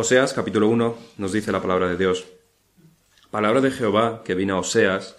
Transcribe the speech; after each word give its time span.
Oseas 0.00 0.32
capítulo 0.32 0.68
1 0.68 0.96
nos 1.18 1.32
dice 1.32 1.50
la 1.50 1.60
palabra 1.60 1.88
de 1.88 1.96
Dios. 1.96 2.24
Palabra 3.32 3.60
de 3.60 3.72
Jehová 3.72 4.22
que 4.24 4.36
vino 4.36 4.54
a 4.54 4.60
Oseas, 4.60 5.16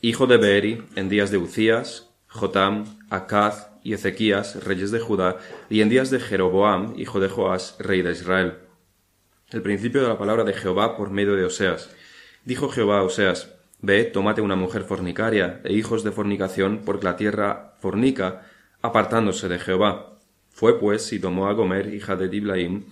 hijo 0.00 0.26
de 0.26 0.38
Beeri, 0.38 0.82
en 0.96 1.08
días 1.08 1.30
de 1.30 1.38
Ucías, 1.38 2.10
Jotam, 2.26 2.98
Acaz 3.10 3.68
y 3.84 3.92
Ezequías, 3.92 4.64
reyes 4.64 4.90
de 4.90 4.98
Judá, 4.98 5.36
y 5.70 5.82
en 5.82 5.88
días 5.88 6.10
de 6.10 6.18
Jeroboam, 6.18 6.94
hijo 6.96 7.20
de 7.20 7.28
Joás, 7.28 7.76
rey 7.78 8.02
de 8.02 8.10
Israel. 8.10 8.54
El 9.50 9.62
principio 9.62 10.02
de 10.02 10.08
la 10.08 10.18
palabra 10.18 10.42
de 10.42 10.54
Jehová 10.54 10.96
por 10.96 11.10
medio 11.10 11.36
de 11.36 11.44
Oseas. 11.44 11.88
Dijo 12.44 12.70
Jehová 12.70 12.98
a 12.98 13.02
Oseas, 13.04 13.50
Ve, 13.82 14.02
tómate 14.02 14.40
una 14.40 14.56
mujer 14.56 14.82
fornicaria 14.82 15.60
e 15.62 15.74
hijos 15.74 16.02
de 16.02 16.10
fornicación, 16.10 16.82
porque 16.84 17.04
la 17.04 17.14
tierra 17.14 17.76
fornica, 17.78 18.48
apartándose 18.82 19.48
de 19.48 19.60
Jehová. 19.60 20.18
Fue 20.50 20.80
pues 20.80 21.12
y 21.12 21.20
tomó 21.20 21.46
a 21.46 21.52
Gomer, 21.52 21.94
hija 21.94 22.16
de 22.16 22.28
Diblaim, 22.28 22.86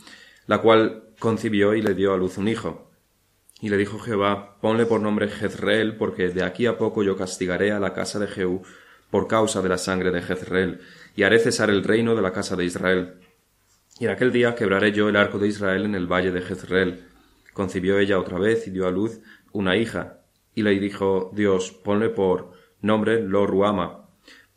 la 0.50 0.58
cual 0.58 1.04
concibió 1.20 1.74
y 1.74 1.80
le 1.80 1.94
dio 1.94 2.12
a 2.12 2.16
luz 2.16 2.36
un 2.36 2.48
hijo. 2.48 2.90
Y 3.60 3.68
le 3.68 3.76
dijo 3.76 4.00
Jehová, 4.00 4.56
ponle 4.60 4.84
por 4.84 5.00
nombre 5.00 5.28
Jezreel, 5.28 5.96
porque 5.96 6.30
de 6.30 6.42
aquí 6.42 6.66
a 6.66 6.76
poco 6.76 7.04
yo 7.04 7.16
castigaré 7.16 7.70
a 7.70 7.78
la 7.78 7.92
casa 7.92 8.18
de 8.18 8.26
Jehú 8.26 8.62
por 9.12 9.28
causa 9.28 9.62
de 9.62 9.68
la 9.68 9.78
sangre 9.78 10.10
de 10.10 10.22
Jezreel, 10.22 10.80
y 11.14 11.22
haré 11.22 11.38
cesar 11.38 11.70
el 11.70 11.84
reino 11.84 12.16
de 12.16 12.22
la 12.22 12.32
casa 12.32 12.56
de 12.56 12.64
Israel. 12.64 13.20
Y 14.00 14.06
en 14.06 14.10
aquel 14.10 14.32
día 14.32 14.56
quebraré 14.56 14.90
yo 14.90 15.08
el 15.08 15.14
arco 15.14 15.38
de 15.38 15.46
Israel 15.46 15.84
en 15.84 15.94
el 15.94 16.08
valle 16.08 16.32
de 16.32 16.42
Jezreel. 16.42 17.04
Concibió 17.52 18.00
ella 18.00 18.18
otra 18.18 18.40
vez 18.40 18.66
y 18.66 18.72
dio 18.72 18.88
a 18.88 18.90
luz 18.90 19.20
una 19.52 19.76
hija. 19.76 20.24
Y 20.56 20.64
le 20.64 20.72
dijo 20.80 21.30
Dios, 21.32 21.70
ponle 21.70 22.08
por 22.08 22.54
nombre 22.80 23.22
Lo 23.22 23.46
Ruama, 23.46 24.08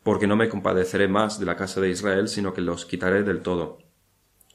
porque 0.02 0.26
no 0.26 0.34
me 0.34 0.48
compadeceré 0.48 1.06
más 1.06 1.38
de 1.38 1.46
la 1.46 1.54
casa 1.54 1.80
de 1.80 1.90
Israel, 1.90 2.26
sino 2.26 2.52
que 2.52 2.62
los 2.62 2.84
quitaré 2.84 3.22
del 3.22 3.42
todo. 3.42 3.83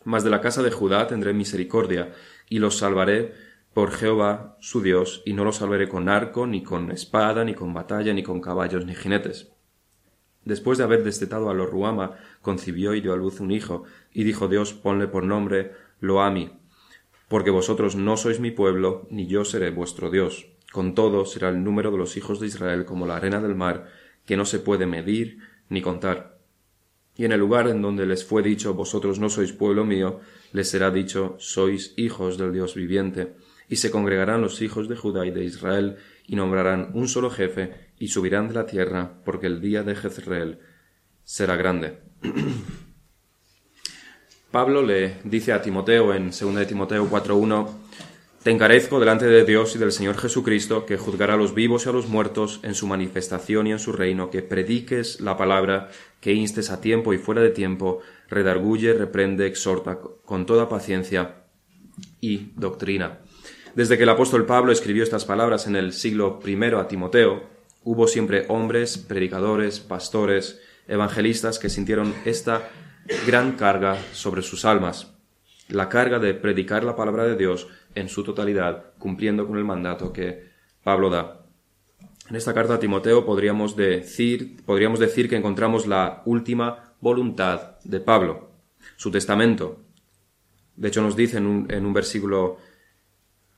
Mas 0.04 0.24
de 0.24 0.30
la 0.30 0.42
casa 0.42 0.64
de 0.64 0.72
Judá 0.72 1.08
tendré 1.08 1.34
misericordia, 1.34 2.14
y 2.50 2.60
los 2.60 2.78
salvaré 2.78 3.34
por 3.74 3.92
Jehová 3.92 4.58
su 4.60 4.82
Dios, 4.82 5.22
y 5.26 5.34
no 5.34 5.44
los 5.44 5.58
salvaré 5.58 5.88
con 5.88 6.10
arco, 6.10 6.48
ni 6.48 6.64
con 6.64 6.92
espada, 6.92 7.44
ni 7.44 7.54
con 7.54 7.74
batalla, 7.74 8.14
ni 8.14 8.24
con 8.24 8.42
caballos, 8.42 8.86
ni 8.86 8.96
jinetes. 8.96 9.52
Después 10.46 10.78
de 10.78 10.84
haber 10.84 11.04
destetado 11.04 11.50
a 11.50 11.54
Loruama, 11.54 12.18
concibió 12.42 12.96
y 12.96 13.02
dio 13.02 13.14
a 13.14 13.18
luz 13.18 13.40
un 13.40 13.52
hijo, 13.52 13.84
y 14.14 14.24
dijo 14.24 14.48
Dios, 14.48 14.74
ponle 14.74 15.08
por 15.08 15.24
nombre 15.24 15.74
Loami, 16.00 16.52
porque 17.28 17.52
vosotros 17.52 17.96
no 17.96 18.18
sois 18.18 18.40
mi 18.40 18.52
pueblo, 18.52 19.06
ni 19.12 19.28
yo 19.28 19.46
seré 19.46 19.70
vuestro 19.70 20.10
Dios. 20.10 20.48
Con 20.72 20.96
todo 20.96 21.26
será 21.26 21.50
el 21.50 21.64
número 21.64 21.92
de 21.92 21.98
los 21.98 22.18
hijos 22.18 22.40
de 22.40 22.48
Israel 22.48 22.86
como 22.86 23.06
la 23.06 23.18
arena 23.18 23.42
del 23.42 23.56
mar, 23.56 23.88
que 24.26 24.38
no 24.38 24.46
se 24.46 24.60
puede 24.60 24.86
medir 24.86 25.40
ni 25.70 25.82
contar. 25.82 26.39
Y 27.20 27.26
en 27.26 27.34
el 27.34 27.42
lugar 27.42 27.68
en 27.68 27.82
donde 27.82 28.06
les 28.06 28.24
fue 28.24 28.42
dicho 28.42 28.74
vosotros 28.74 29.20
no 29.20 29.28
sois 29.28 29.52
pueblo 29.52 29.84
mío, 29.84 30.22
les 30.54 30.70
será 30.70 30.90
dicho 30.90 31.36
sois 31.38 31.94
hijos 31.98 32.38
del 32.38 32.54
Dios 32.54 32.76
viviente, 32.76 33.34
y 33.68 33.76
se 33.76 33.92
congregarán 33.92 34.40
los 34.40 34.62
hijos 34.62 34.88
de 34.88 34.96
Judá 34.96 35.26
y 35.26 35.32
de 35.32 35.44
Israel, 35.44 35.98
y 36.28 36.38
nombrarán 36.38 36.92
un 36.94 37.10
solo 37.10 37.30
jefe, 37.30 37.74
y 38.00 38.08
subirán 38.08 38.48
de 38.48 38.54
la 38.54 38.66
tierra, 38.66 39.22
porque 39.26 39.48
el 39.48 39.60
día 39.60 39.84
de 39.84 39.98
Jezreel 39.98 40.60
será 41.26 41.58
grande. 41.58 42.00
Pablo 44.52 44.82
le 44.82 45.16
dice 45.26 45.52
a 45.52 45.62
Timoteo 45.62 46.14
en 46.14 46.28
2 46.28 46.56
de 46.56 46.66
Timoteo 46.66 47.06
4.1 47.10 47.68
encarezco 48.52 49.00
delante 49.00 49.26
de 49.26 49.44
Dios 49.44 49.76
y 49.76 49.80
del 49.80 49.92
Señor 49.92 50.18
Jesucristo, 50.18 50.86
que 50.86 50.98
juzgará 50.98 51.34
a 51.34 51.38
los 51.38 51.54
vivos 51.54 51.86
y 51.86 51.90
a 51.90 51.92
los 51.92 52.08
muertos 52.08 52.60
en 52.64 52.74
su 52.74 52.88
manifestación 52.88 53.68
y 53.68 53.72
en 53.72 53.80
su 53.80 53.92
reino, 53.92 54.30
que 54.30 54.42
prediques 54.42 55.20
la 55.20 55.36
palabra, 55.38 55.90
que 56.22 56.34
instes 56.34 56.70
a 56.70 56.80
tiempo 56.80 57.14
y 57.14 57.18
fuera 57.18 57.42
de 57.42 57.50
tiempo, 57.50 58.00
redarguye, 58.30 58.94
reprende, 58.94 59.46
exhorta 59.46 60.00
con 60.26 60.46
toda 60.46 60.70
paciencia 60.70 61.44
y 62.22 62.52
doctrina. 62.56 63.20
Desde 63.76 63.98
que 63.98 64.04
el 64.04 64.10
apóstol 64.10 64.46
Pablo 64.46 64.72
escribió 64.72 65.04
estas 65.04 65.26
palabras 65.26 65.68
en 65.68 65.76
el 65.76 65.94
siglo 65.94 66.40
I 66.46 66.56
a 66.76 66.88
Timoteo, 66.88 67.44
hubo 67.84 68.08
siempre 68.08 68.46
hombres, 68.48 68.98
predicadores, 68.98 69.80
pastores, 69.80 70.62
evangelistas 70.88 71.60
que 71.60 71.70
sintieron 71.70 72.14
esta 72.26 72.70
gran 73.28 73.54
carga 73.54 73.98
sobre 74.12 74.42
sus 74.42 74.66
almas, 74.66 75.14
la 75.70 75.88
carga 75.88 76.20
de 76.20 76.34
predicar 76.34 76.84
la 76.84 76.96
palabra 76.96 77.26
de 77.26 77.36
Dios 77.36 77.68
en 77.96 78.10
su 78.10 78.24
totalidad, 78.24 78.94
cumpliendo 78.98 79.48
con 79.48 79.58
el 79.58 79.66
mandato 79.66 80.12
que 80.12 80.50
Pablo 80.84 81.10
da. 81.10 81.46
En 82.30 82.36
esta 82.36 82.54
carta 82.54 82.76
a 82.76 82.80
Timoteo 82.80 83.26
podríamos 83.26 83.76
decir, 83.76 84.64
podríamos 84.66 85.00
decir 85.00 85.30
que 85.30 85.36
encontramos 85.36 85.88
la 85.88 86.22
última 86.26 86.94
voluntad 87.02 87.80
de 87.84 88.00
Pablo, 88.00 88.52
su 88.98 89.12
testamento. 89.12 89.80
De 90.76 90.88
hecho, 90.88 91.02
nos 91.02 91.16
dice 91.16 91.38
en 91.38 91.46
un, 91.46 91.72
en 91.72 91.86
un 91.86 91.94
versículo 91.94 92.58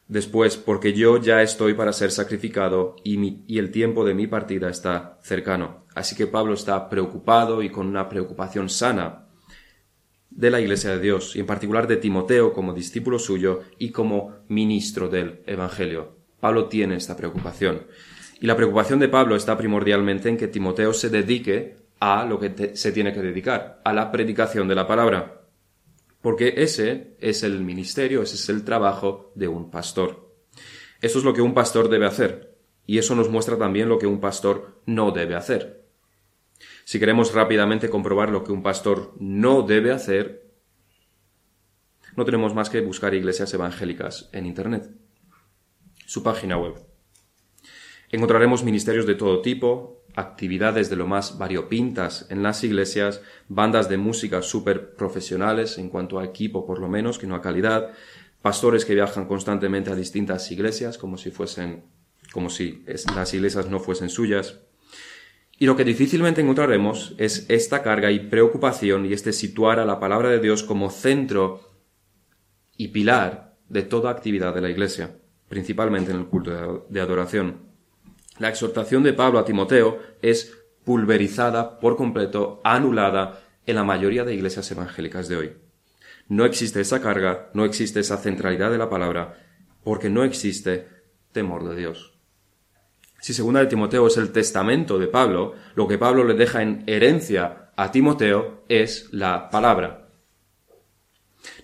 después, 0.07 0.57
porque 0.57 0.93
yo 0.93 1.17
ya 1.17 1.41
estoy 1.41 1.73
para 1.73 1.93
ser 1.93 2.11
sacrificado 2.11 2.95
y, 3.03 3.43
y 3.47 3.59
el 3.59 3.71
tiempo 3.71 4.03
de 4.05 4.13
mi 4.13 4.27
partida 4.27 4.69
está 4.69 5.19
cercano. 5.21 5.85
Así 5.95 6.15
que 6.15 6.27
Pablo 6.27 6.53
está 6.53 6.89
preocupado 6.89 7.61
y 7.61 7.69
con 7.69 7.87
una 7.87 8.09
preocupación 8.09 8.69
sana 8.69 9.27
de 10.31 10.49
la 10.49 10.59
Iglesia 10.59 10.91
de 10.91 10.99
Dios, 10.99 11.35
y 11.35 11.39
en 11.39 11.45
particular 11.45 11.87
de 11.87 11.97
Timoteo 11.97 12.53
como 12.53 12.73
discípulo 12.73 13.19
suyo 13.19 13.61
y 13.77 13.91
como 13.91 14.37
ministro 14.47 15.09
del 15.09 15.41
Evangelio. 15.45 16.15
Pablo 16.39 16.65
tiene 16.65 16.95
esta 16.95 17.15
preocupación. 17.15 17.85
Y 18.39 18.47
la 18.47 18.55
preocupación 18.55 18.99
de 18.99 19.09
Pablo 19.09 19.35
está 19.35 19.57
primordialmente 19.57 20.29
en 20.29 20.37
que 20.37 20.47
Timoteo 20.47 20.93
se 20.93 21.09
dedique 21.09 21.77
a 21.99 22.25
lo 22.25 22.39
que 22.39 22.75
se 22.75 22.91
tiene 22.91 23.13
que 23.13 23.21
dedicar, 23.21 23.79
a 23.85 23.93
la 23.93 24.11
predicación 24.11 24.67
de 24.67 24.73
la 24.73 24.87
palabra. 24.87 25.43
Porque 26.21 26.55
ese 26.57 27.15
es 27.19 27.43
el 27.43 27.61
ministerio, 27.61 28.23
ese 28.23 28.35
es 28.35 28.49
el 28.49 28.63
trabajo 28.63 29.31
de 29.35 29.47
un 29.47 29.69
pastor. 29.69 30.33
Eso 31.01 31.19
es 31.19 31.25
lo 31.25 31.33
que 31.33 31.41
un 31.41 31.53
pastor 31.53 31.89
debe 31.89 32.07
hacer. 32.07 32.57
Y 32.87 32.97
eso 32.97 33.15
nos 33.15 33.29
muestra 33.29 33.57
también 33.57 33.89
lo 33.89 33.99
que 33.99 34.07
un 34.07 34.19
pastor 34.19 34.81
no 34.85 35.11
debe 35.11 35.35
hacer. 35.35 35.80
Si 36.83 36.99
queremos 36.99 37.33
rápidamente 37.33 37.89
comprobar 37.89 38.29
lo 38.29 38.43
que 38.43 38.51
un 38.51 38.63
pastor 38.63 39.13
no 39.19 39.61
debe 39.61 39.91
hacer, 39.91 40.51
no 42.15 42.25
tenemos 42.25 42.53
más 42.53 42.69
que 42.69 42.81
buscar 42.81 43.13
iglesias 43.13 43.53
evangélicas 43.53 44.29
en 44.33 44.45
Internet. 44.45 44.89
Su 46.05 46.23
página 46.23 46.57
web. 46.57 46.75
Encontraremos 48.11 48.63
ministerios 48.63 49.05
de 49.05 49.15
todo 49.15 49.41
tipo, 49.41 50.03
actividades 50.15 50.89
de 50.89 50.97
lo 50.97 51.07
más 51.07 51.37
variopintas 51.37 52.27
en 52.29 52.43
las 52.43 52.63
iglesias, 52.65 53.21
bandas 53.47 53.87
de 53.87 53.97
música 53.97 54.41
súper 54.41 54.95
profesionales 54.95 55.77
en 55.77 55.89
cuanto 55.89 56.19
a 56.19 56.25
equipo 56.25 56.65
por 56.65 56.79
lo 56.79 56.89
menos, 56.89 57.17
que 57.17 57.27
no 57.27 57.35
a 57.35 57.41
calidad, 57.41 57.91
pastores 58.41 58.83
que 58.83 58.95
viajan 58.95 59.25
constantemente 59.25 59.91
a 59.91 59.95
distintas 59.95 60.51
iglesias 60.51 60.97
como 60.97 61.17
si 61.17 61.31
fuesen, 61.31 61.85
como 62.33 62.49
si 62.49 62.83
las 63.15 63.33
iglesias 63.33 63.67
no 63.69 63.79
fuesen 63.79 64.09
suyas, 64.09 64.59
y 65.61 65.67
lo 65.67 65.77
que 65.77 65.83
difícilmente 65.83 66.41
encontraremos 66.41 67.13
es 67.19 67.45
esta 67.47 67.83
carga 67.83 68.09
y 68.09 68.17
preocupación 68.17 69.05
y 69.05 69.13
este 69.13 69.31
situar 69.31 69.79
a 69.79 69.85
la 69.85 69.99
palabra 69.99 70.29
de 70.29 70.39
Dios 70.39 70.63
como 70.63 70.89
centro 70.89 71.61
y 72.77 72.87
pilar 72.87 73.57
de 73.69 73.83
toda 73.83 74.09
actividad 74.09 74.55
de 74.55 74.61
la 74.61 74.71
Iglesia, 74.71 75.19
principalmente 75.49 76.09
en 76.09 76.17
el 76.17 76.25
culto 76.25 76.87
de 76.89 76.99
adoración. 76.99 77.57
La 78.39 78.49
exhortación 78.49 79.03
de 79.03 79.13
Pablo 79.13 79.37
a 79.37 79.45
Timoteo 79.45 79.99
es 80.23 80.57
pulverizada 80.83 81.79
por 81.79 81.95
completo, 81.95 82.59
anulada 82.63 83.43
en 83.67 83.75
la 83.75 83.83
mayoría 83.83 84.23
de 84.23 84.33
iglesias 84.33 84.71
evangélicas 84.71 85.27
de 85.27 85.35
hoy. 85.37 85.53
No 86.27 86.45
existe 86.45 86.81
esa 86.81 87.01
carga, 87.01 87.51
no 87.53 87.65
existe 87.65 87.99
esa 87.99 88.17
centralidad 88.17 88.71
de 88.71 88.79
la 88.79 88.89
palabra, 88.89 89.37
porque 89.83 90.09
no 90.09 90.23
existe 90.23 90.87
temor 91.31 91.69
de 91.69 91.75
Dios. 91.75 92.10
Si 93.21 93.35
segunda 93.35 93.59
de 93.59 93.67
Timoteo 93.67 94.07
es 94.07 94.17
el 94.17 94.31
testamento 94.31 94.97
de 94.97 95.07
Pablo, 95.07 95.53
lo 95.75 95.87
que 95.87 95.99
Pablo 95.99 96.23
le 96.23 96.33
deja 96.33 96.63
en 96.63 96.83
herencia 96.87 97.71
a 97.77 97.91
Timoteo 97.91 98.63
es 98.67 99.09
la 99.11 99.51
palabra. 99.51 100.09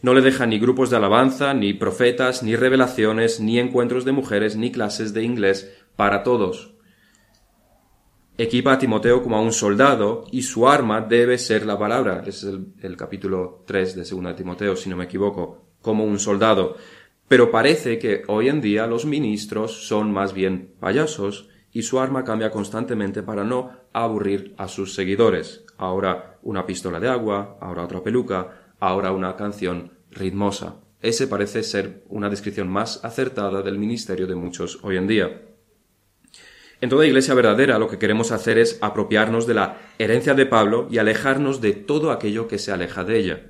No 0.03 0.13
le 0.13 0.21
deja 0.21 0.45
ni 0.45 0.59
grupos 0.59 0.91
de 0.91 0.97
alabanza, 0.97 1.55
ni 1.55 1.73
profetas, 1.73 2.43
ni 2.43 2.55
revelaciones, 2.55 3.39
ni 3.39 3.57
encuentros 3.57 4.05
de 4.05 4.11
mujeres, 4.11 4.55
ni 4.55 4.71
clases 4.71 5.13
de 5.13 5.23
inglés 5.23 5.71
para 5.95 6.21
todos. 6.21 6.75
Equipa 8.37 8.73
a 8.73 8.77
Timoteo 8.77 9.23
como 9.23 9.37
a 9.37 9.41
un 9.41 9.51
soldado 9.51 10.25
y 10.31 10.43
su 10.43 10.67
arma 10.67 11.01
debe 11.01 11.39
ser 11.39 11.65
la 11.65 11.79
palabra. 11.79 12.21
Ese 12.27 12.49
es 12.49 12.55
el, 12.83 12.95
capítulo 12.95 13.63
3 13.65 13.95
de 13.95 14.03
2 14.03 14.23
de 14.25 14.33
Timoteo, 14.35 14.75
si 14.75 14.89
no 14.89 14.95
me 14.95 15.05
equivoco, 15.05 15.71
como 15.81 16.05
un 16.05 16.19
soldado. 16.19 16.77
Pero 17.27 17.51
parece 17.51 17.99
que 17.99 18.23
hoy 18.27 18.47
en 18.47 18.61
día 18.61 18.87
los 18.87 19.05
ministros 19.05 19.87
son 19.87 20.11
más 20.11 20.33
bien 20.33 20.73
payasos 20.79 21.49
y 21.73 21.81
su 21.81 21.99
arma 21.99 22.23
cambia 22.23 22.51
constantemente 22.51 23.21
para 23.21 23.43
no 23.43 23.71
aburrir 23.91 24.53
a 24.57 24.67
sus 24.67 24.95
seguidores. 24.95 25.65
Ahora 25.77 26.39
una 26.41 26.65
pistola 26.65 26.99
de 26.99 27.09
agua, 27.09 27.57
ahora 27.59 27.83
otra 27.83 28.01
peluca, 28.01 28.71
ahora 28.79 29.11
una 29.11 29.35
canción 29.35 29.91
ritmosa. 30.11 30.77
Ese 31.01 31.27
parece 31.27 31.63
ser 31.63 32.03
una 32.07 32.29
descripción 32.29 32.69
más 32.69 33.03
acertada 33.03 33.61
del 33.61 33.77
ministerio 33.77 34.25
de 34.25 34.35
muchos 34.35 34.79
hoy 34.83 34.97
en 34.97 35.07
día. 35.07 35.41
En 36.79 36.89
toda 36.89 37.05
iglesia 37.05 37.33
verdadera 37.33 37.77
lo 37.77 37.87
que 37.87 37.97
queremos 37.97 38.31
hacer 38.31 38.57
es 38.57 38.77
apropiarnos 38.81 39.47
de 39.47 39.55
la 39.55 39.77
herencia 39.99 40.33
de 40.33 40.45
Pablo 40.45 40.87
y 40.89 40.99
alejarnos 40.99 41.59
de 41.59 41.73
todo 41.73 42.11
aquello 42.11 42.47
que 42.47 42.59
se 42.59 42.71
aleja 42.71 43.03
de 43.03 43.17
ella. 43.17 43.41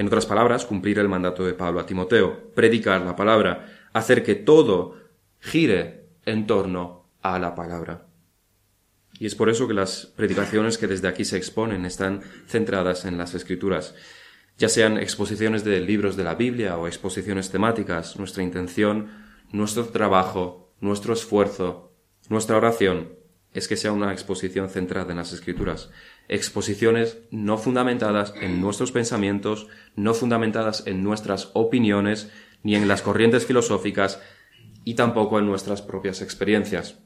En 0.00 0.06
otras 0.06 0.24
palabras, 0.24 0.64
cumplir 0.64 0.98
el 0.98 1.10
mandato 1.10 1.44
de 1.44 1.52
Pablo 1.52 1.78
a 1.78 1.84
Timoteo, 1.84 2.54
predicar 2.54 3.02
la 3.02 3.16
palabra, 3.16 3.66
hacer 3.92 4.22
que 4.22 4.34
todo 4.34 4.96
gire 5.40 6.06
en 6.24 6.46
torno 6.46 7.10
a 7.20 7.38
la 7.38 7.54
palabra. 7.54 8.06
Y 9.18 9.26
es 9.26 9.34
por 9.34 9.50
eso 9.50 9.68
que 9.68 9.74
las 9.74 10.06
predicaciones 10.06 10.78
que 10.78 10.86
desde 10.86 11.06
aquí 11.06 11.26
se 11.26 11.36
exponen 11.36 11.84
están 11.84 12.22
centradas 12.46 13.04
en 13.04 13.18
las 13.18 13.34
escrituras. 13.34 13.94
Ya 14.56 14.70
sean 14.70 14.96
exposiciones 14.96 15.64
de 15.64 15.80
libros 15.80 16.16
de 16.16 16.24
la 16.24 16.34
Biblia 16.34 16.78
o 16.78 16.86
exposiciones 16.86 17.50
temáticas, 17.50 18.18
nuestra 18.18 18.42
intención, 18.42 19.10
nuestro 19.52 19.84
trabajo, 19.84 20.72
nuestro 20.80 21.12
esfuerzo, 21.12 21.92
nuestra 22.30 22.56
oración 22.56 23.20
es 23.52 23.68
que 23.68 23.76
sea 23.76 23.92
una 23.92 24.12
exposición 24.12 24.70
centrada 24.70 25.10
en 25.10 25.18
las 25.18 25.32
escrituras. 25.32 25.90
Exposiciones 26.32 27.18
no 27.32 27.58
fundamentadas 27.58 28.32
en 28.40 28.60
nuestros 28.60 28.92
pensamientos, 28.92 29.66
no 29.96 30.14
fundamentadas 30.14 30.86
en 30.86 31.02
nuestras 31.02 31.50
opiniones, 31.54 32.30
ni 32.62 32.76
en 32.76 32.86
las 32.86 33.02
corrientes 33.02 33.46
filosóficas, 33.46 34.22
y 34.84 34.94
tampoco 34.94 35.40
en 35.40 35.46
nuestras 35.46 35.82
propias 35.82 36.22
experiencias. 36.22 37.00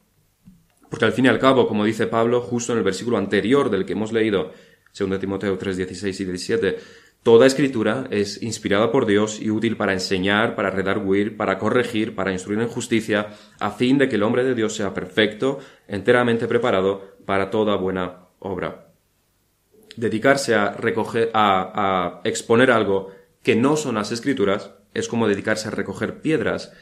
Porque 0.90 1.06
al 1.06 1.12
fin 1.12 1.24
y 1.24 1.28
al 1.28 1.38
cabo, 1.38 1.66
como 1.66 1.86
dice 1.86 2.06
Pablo 2.06 2.42
justo 2.42 2.72
en 2.72 2.78
el 2.78 2.84
versículo 2.84 3.16
anterior 3.16 3.70
del 3.70 3.86
que 3.86 3.94
hemos 3.94 4.12
leído, 4.12 4.52
2 4.94 5.18
Timoteo 5.18 5.56
3, 5.56 5.78
16 5.78 6.20
y 6.20 6.24
17, 6.26 6.78
toda 7.22 7.46
escritura 7.46 8.06
es 8.10 8.42
inspirada 8.42 8.92
por 8.92 9.06
Dios 9.06 9.40
y 9.40 9.48
útil 9.48 9.78
para 9.78 9.94
enseñar, 9.94 10.54
para 10.54 10.68
redarguir, 10.68 11.38
para 11.38 11.58
corregir, 11.58 12.14
para 12.14 12.30
instruir 12.30 12.60
en 12.60 12.68
justicia, 12.68 13.28
a 13.58 13.70
fin 13.70 13.96
de 13.96 14.10
que 14.10 14.16
el 14.16 14.22
hombre 14.22 14.44
de 14.44 14.54
Dios 14.54 14.76
sea 14.76 14.92
perfecto, 14.92 15.60
enteramente 15.88 16.46
preparado 16.46 17.16
para 17.24 17.48
toda 17.48 17.74
buena 17.76 18.26
obra. 18.38 18.93
Dedicarse 19.96 20.54
a 20.54 20.72
recoger, 20.72 21.30
a, 21.34 22.20
a 22.20 22.20
exponer 22.24 22.70
algo 22.70 23.12
que 23.42 23.56
no 23.56 23.76
son 23.76 23.96
las 23.96 24.10
escrituras 24.12 24.72
es 24.94 25.08
como 25.08 25.28
dedicarse 25.28 25.68
a 25.68 25.72
recoger 25.72 26.20
piedras 26.20 26.72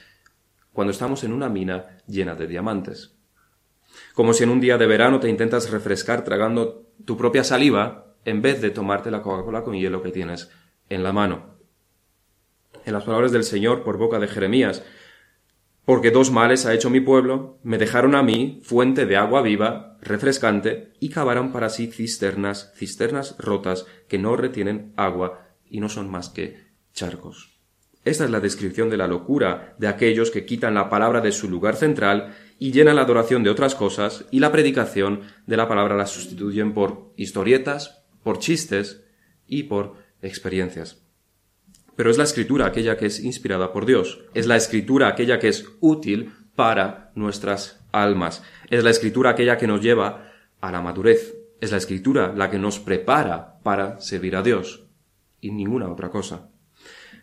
cuando 0.73 0.93
estamos 0.93 1.25
en 1.25 1.33
una 1.33 1.49
mina 1.49 1.99
llena 2.07 2.35
de 2.35 2.47
diamantes. 2.47 3.17
Como 4.15 4.33
si 4.33 4.45
en 4.45 4.51
un 4.51 4.61
día 4.61 4.79
de 4.79 4.87
verano 4.87 5.21
te 5.21 5.29
intentas 5.29 5.71
refrescar 5.71 6.25
tragando 6.25 6.87
tu 7.05 7.17
propia 7.17 7.45
saliva 7.45 8.15
en 8.25 8.43
vez 8.43 8.61
de 8.61 8.71
tomarte 8.71 9.11
la 9.11 9.23
Coca-Cola 9.23 9.63
con 9.63 9.75
hielo 9.75 10.03
que 10.03 10.13
tienes 10.13 10.51
en 10.89 11.03
la 11.03 11.13
mano. 11.13 11.57
En 12.85 12.93
las 12.93 13.05
palabras 13.05 13.33
del 13.33 13.45
Señor 13.45 13.83
por 13.85 13.99
boca 13.99 14.19
de 14.19 14.29
Jeremías, 14.29 14.83
porque 15.85 16.11
dos 16.11 16.31
males 16.31 16.65
ha 16.67 16.75
hecho 16.75 16.91
mi 16.91 17.01
pueblo, 17.01 17.59
me 17.63 17.79
dejaron 17.79 18.15
a 18.15 18.23
mí 18.23 18.61
fuente 18.63 19.07
de 19.07 19.17
agua 19.17 19.43
viva, 19.43 19.99
refrescante, 20.01 20.93
y 21.01 21.09
cavaron 21.09 21.53
para 21.53 21.71
sí 21.71 21.89
cisternas, 21.89 22.73
cisternas 22.77 23.37
rotas 23.39 23.87
que 24.09 24.19
no 24.19 24.37
retienen 24.37 24.93
agua 24.97 25.49
y 25.69 25.81
no 25.81 25.89
son 25.89 26.11
más 26.11 26.29
que 26.29 26.59
charcos. 26.95 27.53
Esta 28.05 28.25
es 28.25 28.31
la 28.31 28.41
descripción 28.41 28.91
de 28.91 28.97
la 28.97 29.07
locura 29.07 29.77
de 29.79 29.87
aquellos 29.87 30.31
que 30.31 30.45
quitan 30.45 30.75
la 30.75 30.89
palabra 30.89 31.21
de 31.21 31.31
su 31.31 31.49
lugar 31.49 31.77
central 31.77 32.35
y 32.59 32.73
llenan 32.73 32.97
la 32.97 33.03
adoración 33.03 33.45
de 33.45 33.51
otras 33.51 33.75
cosas 33.75 34.25
y 34.31 34.41
la 34.41 34.51
predicación 34.51 35.21
de 35.47 35.57
la 35.57 35.69
palabra 35.69 35.97
la 35.97 36.07
sustituyen 36.07 36.75
por 36.75 37.13
historietas, 37.17 38.05
por 38.25 38.39
chistes 38.39 39.05
y 39.47 39.65
por 39.65 39.95
experiencias. 40.21 41.02
Pero 41.97 42.11
es 42.11 42.19
la 42.19 42.25
escritura 42.25 42.67
aquella 42.67 42.97
que 42.97 43.07
es 43.07 43.21
inspirada 43.21 43.73
por 43.73 43.87
Dios, 43.87 44.21
es 44.35 44.47
la 44.47 44.57
escritura 44.57 45.09
aquella 45.09 45.39
que 45.39 45.49
es 45.49 45.67
útil 45.81 46.33
para 46.55 47.13
nuestras 47.15 47.85
almas, 47.93 48.43
es 48.71 48.85
la 48.85 48.91
escritura 48.91 49.31
aquella 49.31 49.59
que 49.59 49.67
nos 49.67 49.83
lleva 49.83 50.33
a 50.61 50.73
la 50.73 50.81
madurez, 50.81 51.37
es 51.61 51.71
la 51.71 51.79
escritura 51.79 52.33
la 52.35 52.51
que 52.51 52.59
nos 52.59 52.79
prepara 52.79 53.61
para 53.63 54.01
servir 54.01 54.37
a 54.37 54.43
Dios 54.43 54.85
y 55.41 55.51
ninguna 55.51 55.91
otra 55.91 56.11
cosa. 56.11 56.49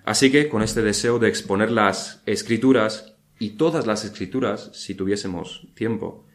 Así 0.05 0.31
que 0.31 0.49
con 0.49 0.61
este 0.61 0.81
deseo 0.81 1.19
de 1.19 1.27
exponer 1.27 1.71
las 1.71 2.23
escrituras 2.25 3.15
y 3.37 3.51
todas 3.51 3.85
las 3.85 4.05
escrituras, 4.05 4.71
si 4.73 4.95
tuviésemos 4.95 5.67
tiempo, 5.73 6.25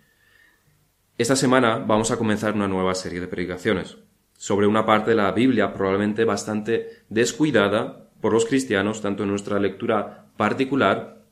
esta 1.16 1.36
semana 1.36 1.78
vamos 1.78 2.10
a 2.10 2.16
comenzar 2.16 2.54
una 2.54 2.68
nueva 2.68 2.94
serie 2.94 3.20
de 3.20 3.28
predicaciones 3.28 3.98
sobre 4.36 4.66
una 4.66 4.84
parte 4.84 5.10
de 5.10 5.16
la 5.16 5.32
Biblia 5.32 5.72
probablemente 5.72 6.24
bastante 6.24 7.04
descuidada 7.08 8.03
por 8.24 8.32
los 8.32 8.46
cristianos, 8.46 9.02
tanto 9.02 9.24
en 9.24 9.28
nuestra 9.28 9.60
lectura 9.60 10.30
particular 10.38 11.26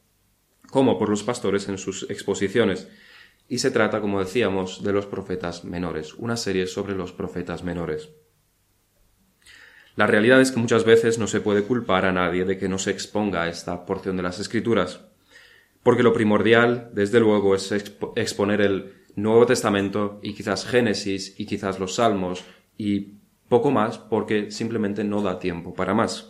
como 0.69 0.99
por 0.99 1.09
los 1.09 1.23
pastores 1.23 1.67
en 1.71 1.79
sus 1.79 2.03
exposiciones. 2.11 2.87
Y 3.49 3.61
se 3.61 3.71
trata, 3.71 4.03
como 4.03 4.21
decíamos, 4.21 4.85
de 4.85 4.93
los 4.93 5.07
profetas 5.07 5.65
menores, 5.65 6.13
una 6.13 6.37
serie 6.37 6.67
sobre 6.67 6.95
los 6.95 7.11
profetas 7.11 7.65
menores. 7.65 8.11
La 9.97 10.07
realidad 10.07 10.43
es 10.43 10.51
que 10.51 10.61
muchas 10.61 10.85
veces 10.85 11.19
no 11.19 11.29
se 11.29 11.41
puede 11.41 11.63
culpar 11.63 12.05
a 12.05 12.13
nadie 12.13 12.45
de 12.45 12.59
que 12.59 12.69
no 12.69 12.77
se 12.77 12.91
exponga 12.91 13.49
esta 13.49 13.87
porción 13.87 14.19
de 14.19 14.25
las 14.25 14.39
escrituras, 14.39 15.01
porque 15.83 16.03
lo 16.03 16.13
primordial, 16.13 16.91
desde 16.93 17.21
luego, 17.21 17.55
es 17.55 17.73
exponer 18.17 18.61
el 18.61 18.93
Nuevo 19.17 19.47
Testamento 19.47 20.21
y 20.23 20.35
quizás 20.35 20.67
Génesis 20.67 21.41
y 21.41 21.47
quizás 21.47 21.81
los 21.81 21.95
Salmos 21.95 22.45
y 22.77 23.15
poco 23.49 23.71
más 23.71 23.97
porque 23.97 24.51
simplemente 24.51 25.05
no 25.05 25.23
da 25.23 25.39
tiempo 25.39 25.73
para 25.73 25.95
más. 25.95 26.29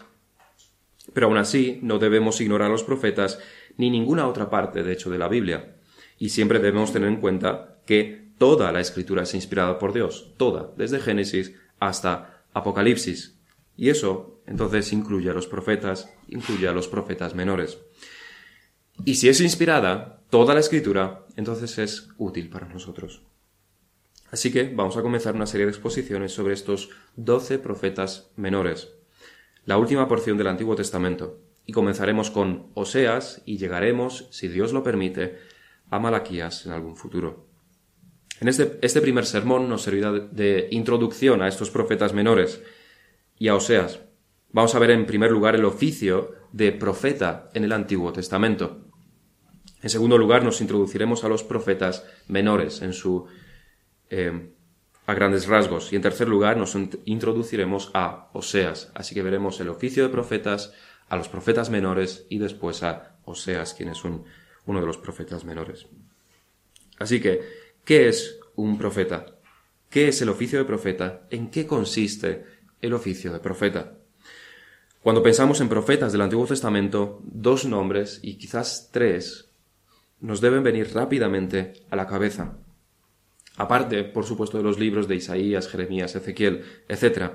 Pero 1.13 1.27
aún 1.27 1.37
así, 1.37 1.79
no 1.83 1.99
debemos 1.99 2.41
ignorar 2.41 2.69
a 2.69 2.73
los 2.73 2.85
profetas 2.85 3.39
ni 3.77 3.91
ninguna 3.91 4.27
otra 4.27 4.51
parte, 4.51 4.83
de 4.83 4.93
hecho, 4.93 5.11
de 5.11 5.19
la 5.19 5.29
Biblia. 5.29 5.77
Y 6.19 6.29
siempre 6.29 6.59
debemos 6.59 6.93
tener 6.93 7.09
en 7.09 7.21
cuenta 7.21 7.79
que 7.87 8.31
toda 8.39 8.73
la 8.73 8.81
escritura 8.81 9.23
es 9.23 9.35
inspirada 9.35 9.79
por 9.79 9.93
Dios, 9.93 10.35
toda, 10.37 10.73
desde 10.77 11.01
Génesis 11.01 11.55
hasta 11.81 12.45
Apocalipsis. 12.53 13.39
Y 13.77 13.89
eso 13.89 14.41
entonces 14.47 14.93
incluye 14.93 15.31
a 15.31 15.35
los 15.35 15.47
profetas, 15.47 16.13
incluye 16.29 16.69
a 16.69 16.73
los 16.73 16.89
profetas 16.89 17.35
menores. 17.35 17.79
Y 19.05 19.15
si 19.15 19.29
es 19.29 19.41
inspirada 19.41 20.23
toda 20.31 20.55
la 20.55 20.61
escritura, 20.61 21.27
entonces 21.37 21.79
es 21.79 22.09
útil 22.19 22.49
para 22.49 22.69
nosotros. 22.69 23.23
Así 24.31 24.51
que 24.51 24.73
vamos 24.75 24.97
a 24.97 25.03
comenzar 25.03 25.35
una 25.35 25.47
serie 25.47 25.67
de 25.67 25.73
exposiciones 25.73 26.33
sobre 26.33 26.55
estos 26.55 26.91
doce 27.17 27.59
profetas 27.59 28.31
menores, 28.37 28.95
la 29.65 29.79
última 29.79 30.09
porción 30.09 30.37
del 30.39 30.49
Antiguo 30.49 30.75
Testamento, 30.75 31.39
y 31.67 31.73
comenzaremos 31.73 32.31
con 32.31 32.67
Oseas 32.75 33.43
y 33.47 33.59
llegaremos, 33.59 34.29
si 34.31 34.49
Dios 34.49 34.73
lo 34.73 34.83
permite, 34.83 35.39
a 35.91 35.99
Malaquías 35.99 36.67
en 36.67 36.73
algún 36.73 36.97
futuro. 36.97 37.47
En 38.41 38.49
este, 38.49 38.79
este 38.83 39.01
primer 39.01 39.25
sermón 39.25 39.69
nos 39.69 39.83
servirá 39.83 40.11
de 40.11 40.69
introducción 40.73 41.43
a 41.43 41.49
estos 41.49 41.71
profetas 41.71 42.13
menores, 42.13 42.63
y 43.43 43.49
a 43.49 43.57
Oseas. 43.57 43.99
Vamos 44.51 44.75
a 44.77 44.79
ver 44.79 44.93
en 44.93 45.05
primer 45.05 45.33
lugar 45.33 45.57
el 45.57 45.65
oficio 45.65 46.33
de 46.53 46.71
profeta 46.71 47.51
en 47.55 47.65
el 47.65 47.73
Antiguo 47.73 48.13
Testamento. 48.13 48.87
En 49.83 49.91
segundo 49.91 50.17
lugar, 50.17 50.45
nos 50.45 50.61
introduciremos 50.61 51.25
a 51.25 51.29
los 51.29 51.43
profetas 51.43 52.07
menores 52.29 52.83
en 52.83 52.93
su 52.93 53.27
eh, 54.11 54.53
a 55.07 55.15
grandes 55.15 55.47
rasgos. 55.47 55.93
Y 55.93 55.97
en 55.97 56.03
tercer 56.03 56.29
lugar, 56.29 56.57
nos 56.57 56.77
introduciremos 57.05 57.91
a 57.95 58.29
Oseas. 58.33 58.91
Así 58.95 59.15
que 59.15 59.23
veremos 59.23 59.61
el 59.61 59.69
oficio 59.69 60.03
de 60.03 60.09
profetas, 60.09 60.73
a 61.09 61.17
los 61.17 61.29
profetas 61.29 61.71
menores 61.71 62.27
y 62.29 62.39
después 62.39 62.83
a 62.83 63.17
Oseas, 63.25 63.75
quien 63.75 63.91
es 63.91 64.05
uno 64.05 64.81
de 64.81 64.87
los 64.87 64.99
profetas 64.99 65.45
menores. 65.45 65.87
Así 66.99 67.21
que, 67.21 67.41
¿qué 67.85 68.09
es 68.09 68.39
un 68.55 68.79
profeta? 68.79 69.27
¿Qué 69.91 70.09
es 70.09 70.23
el 70.23 70.31
oficio 70.31 70.59
de 70.59 70.65
profeta? 70.65 71.23
¿En 71.31 71.51
qué 71.51 71.67
consiste 71.67 72.45
el 72.83 72.93
oficio 72.93 73.33
de 73.33 73.39
profeta. 73.39 73.93
Cuando 75.03 75.23
pensamos 75.23 75.61
en 75.61 75.69
profetas 75.69 76.13
del 76.13 76.21
Antiguo 76.21 76.47
Testamento, 76.47 77.21
dos 77.25 77.65
nombres, 77.65 78.21
y 78.23 78.35
quizás 78.35 78.91
tres, 78.93 79.49
nos 80.21 80.41
deben 80.41 80.63
venir 80.63 80.93
rápidamente 80.93 81.73
a 81.91 81.97
la 81.97 82.07
cabeza. 82.07 82.59
Aparte, 83.57 84.05
por 84.05 84.25
supuesto, 84.25 84.57
de 84.57 84.65
los 84.65 84.79
libros 84.79 85.09
de 85.09 85.17
Isaías, 85.17 85.69
Jeremías, 85.69 86.15
Ezequiel, 86.15 86.65
etc. 86.89 87.33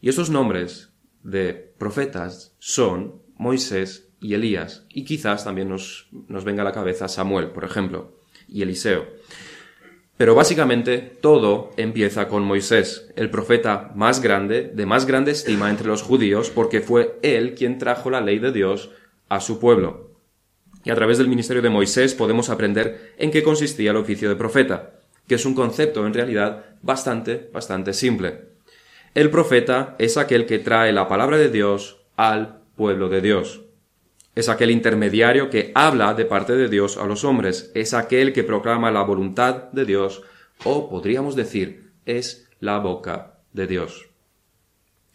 Y 0.00 0.08
esos 0.08 0.30
nombres 0.30 0.92
de 1.22 1.54
profetas 1.78 2.54
son 2.58 3.22
Moisés 3.36 4.12
y 4.20 4.34
Elías, 4.34 4.86
y 4.88 5.04
quizás 5.04 5.44
también 5.44 5.68
nos, 5.68 6.08
nos 6.28 6.44
venga 6.44 6.62
a 6.62 6.64
la 6.64 6.72
cabeza 6.72 7.08
Samuel, 7.08 7.48
por 7.48 7.64
ejemplo, 7.64 8.18
y 8.48 8.62
Eliseo. 8.62 9.06
Pero 10.16 10.34
básicamente 10.34 10.98
todo 11.20 11.70
empieza 11.76 12.28
con 12.28 12.44
Moisés, 12.44 13.10
el 13.16 13.30
profeta 13.30 13.92
más 13.96 14.22
grande, 14.22 14.70
de 14.72 14.86
más 14.86 15.06
grande 15.06 15.32
estima 15.32 15.70
entre 15.70 15.88
los 15.88 16.02
judíos, 16.02 16.50
porque 16.50 16.80
fue 16.80 17.18
él 17.22 17.54
quien 17.54 17.78
trajo 17.78 18.10
la 18.10 18.20
ley 18.20 18.38
de 18.38 18.52
Dios 18.52 18.90
a 19.28 19.40
su 19.40 19.58
pueblo. 19.58 20.12
Y 20.84 20.90
a 20.90 20.94
través 20.94 21.18
del 21.18 21.28
ministerio 21.28 21.62
de 21.62 21.70
Moisés 21.70 22.14
podemos 22.14 22.48
aprender 22.48 23.14
en 23.18 23.30
qué 23.30 23.42
consistía 23.42 23.90
el 23.90 23.96
oficio 23.96 24.28
de 24.28 24.36
profeta, 24.36 25.03
que 25.26 25.36
es 25.36 25.46
un 25.46 25.54
concepto 25.54 26.06
en 26.06 26.14
realidad 26.14 26.64
bastante, 26.82 27.50
bastante 27.52 27.92
simple. 27.92 28.54
El 29.14 29.30
profeta 29.30 29.94
es 29.98 30.16
aquel 30.16 30.46
que 30.46 30.58
trae 30.58 30.92
la 30.92 31.08
palabra 31.08 31.38
de 31.38 31.48
Dios 31.48 31.98
al 32.16 32.60
pueblo 32.76 33.08
de 33.08 33.20
Dios. 33.20 33.62
Es 34.34 34.48
aquel 34.48 34.70
intermediario 34.70 35.48
que 35.48 35.70
habla 35.74 36.14
de 36.14 36.24
parte 36.24 36.54
de 36.56 36.68
Dios 36.68 36.96
a 36.96 37.06
los 37.06 37.24
hombres, 37.24 37.70
es 37.74 37.94
aquel 37.94 38.32
que 38.32 38.42
proclama 38.42 38.90
la 38.90 39.02
voluntad 39.02 39.70
de 39.70 39.84
Dios, 39.84 40.22
o 40.64 40.90
podríamos 40.90 41.36
decir, 41.36 41.92
es 42.04 42.48
la 42.58 42.78
boca 42.78 43.38
de 43.52 43.68
Dios. 43.68 44.08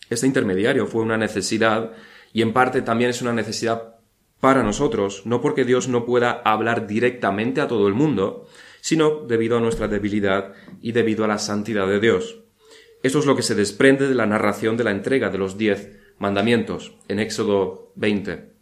Este 0.10 0.25
intermediario 0.25 0.88
fue 0.88 1.01
una 1.01 1.18
necesidad 1.18 1.92
y 2.32 2.42
en 2.42 2.54
parte 2.54 2.82
también 2.82 3.10
es 3.10 3.22
una 3.22 3.34
necesidad 3.34 3.96
para 4.39 4.63
nosotros, 4.63 5.25
no 5.25 5.42
porque 5.42 5.66
Dios 5.66 5.89
no 5.89 6.06
pueda 6.06 6.42
hablar 6.46 6.88
directamente 6.88 7.60
a 7.60 7.68
todo 7.68 7.88
el 7.88 7.94
mundo, 7.94 8.48
sino 8.82 9.26
debido 9.28 9.58
a 9.58 9.62
nuestra 9.62 9.88
debilidad 9.88 10.54
y 10.82 10.92
debido 10.92 11.24
a 11.26 11.28
la 11.28 11.38
santidad 11.38 11.88
de 11.88 12.00
Dios. 12.00 12.40
Eso 13.02 13.20
es 13.20 13.26
lo 13.26 13.36
que 13.36 13.44
se 13.44 13.56
desprende 13.56 14.08
de 14.08 14.16
la 14.16 14.26
narración 14.26 14.76
de 14.78 14.84
la 14.84 14.92
entrega 14.92 15.30
de 15.30 15.38
los 15.38 15.58
diez 15.58 15.98
mandamientos 16.18 16.96
en 17.08 17.20
Éxodo 17.20 17.92
20. 17.96 18.54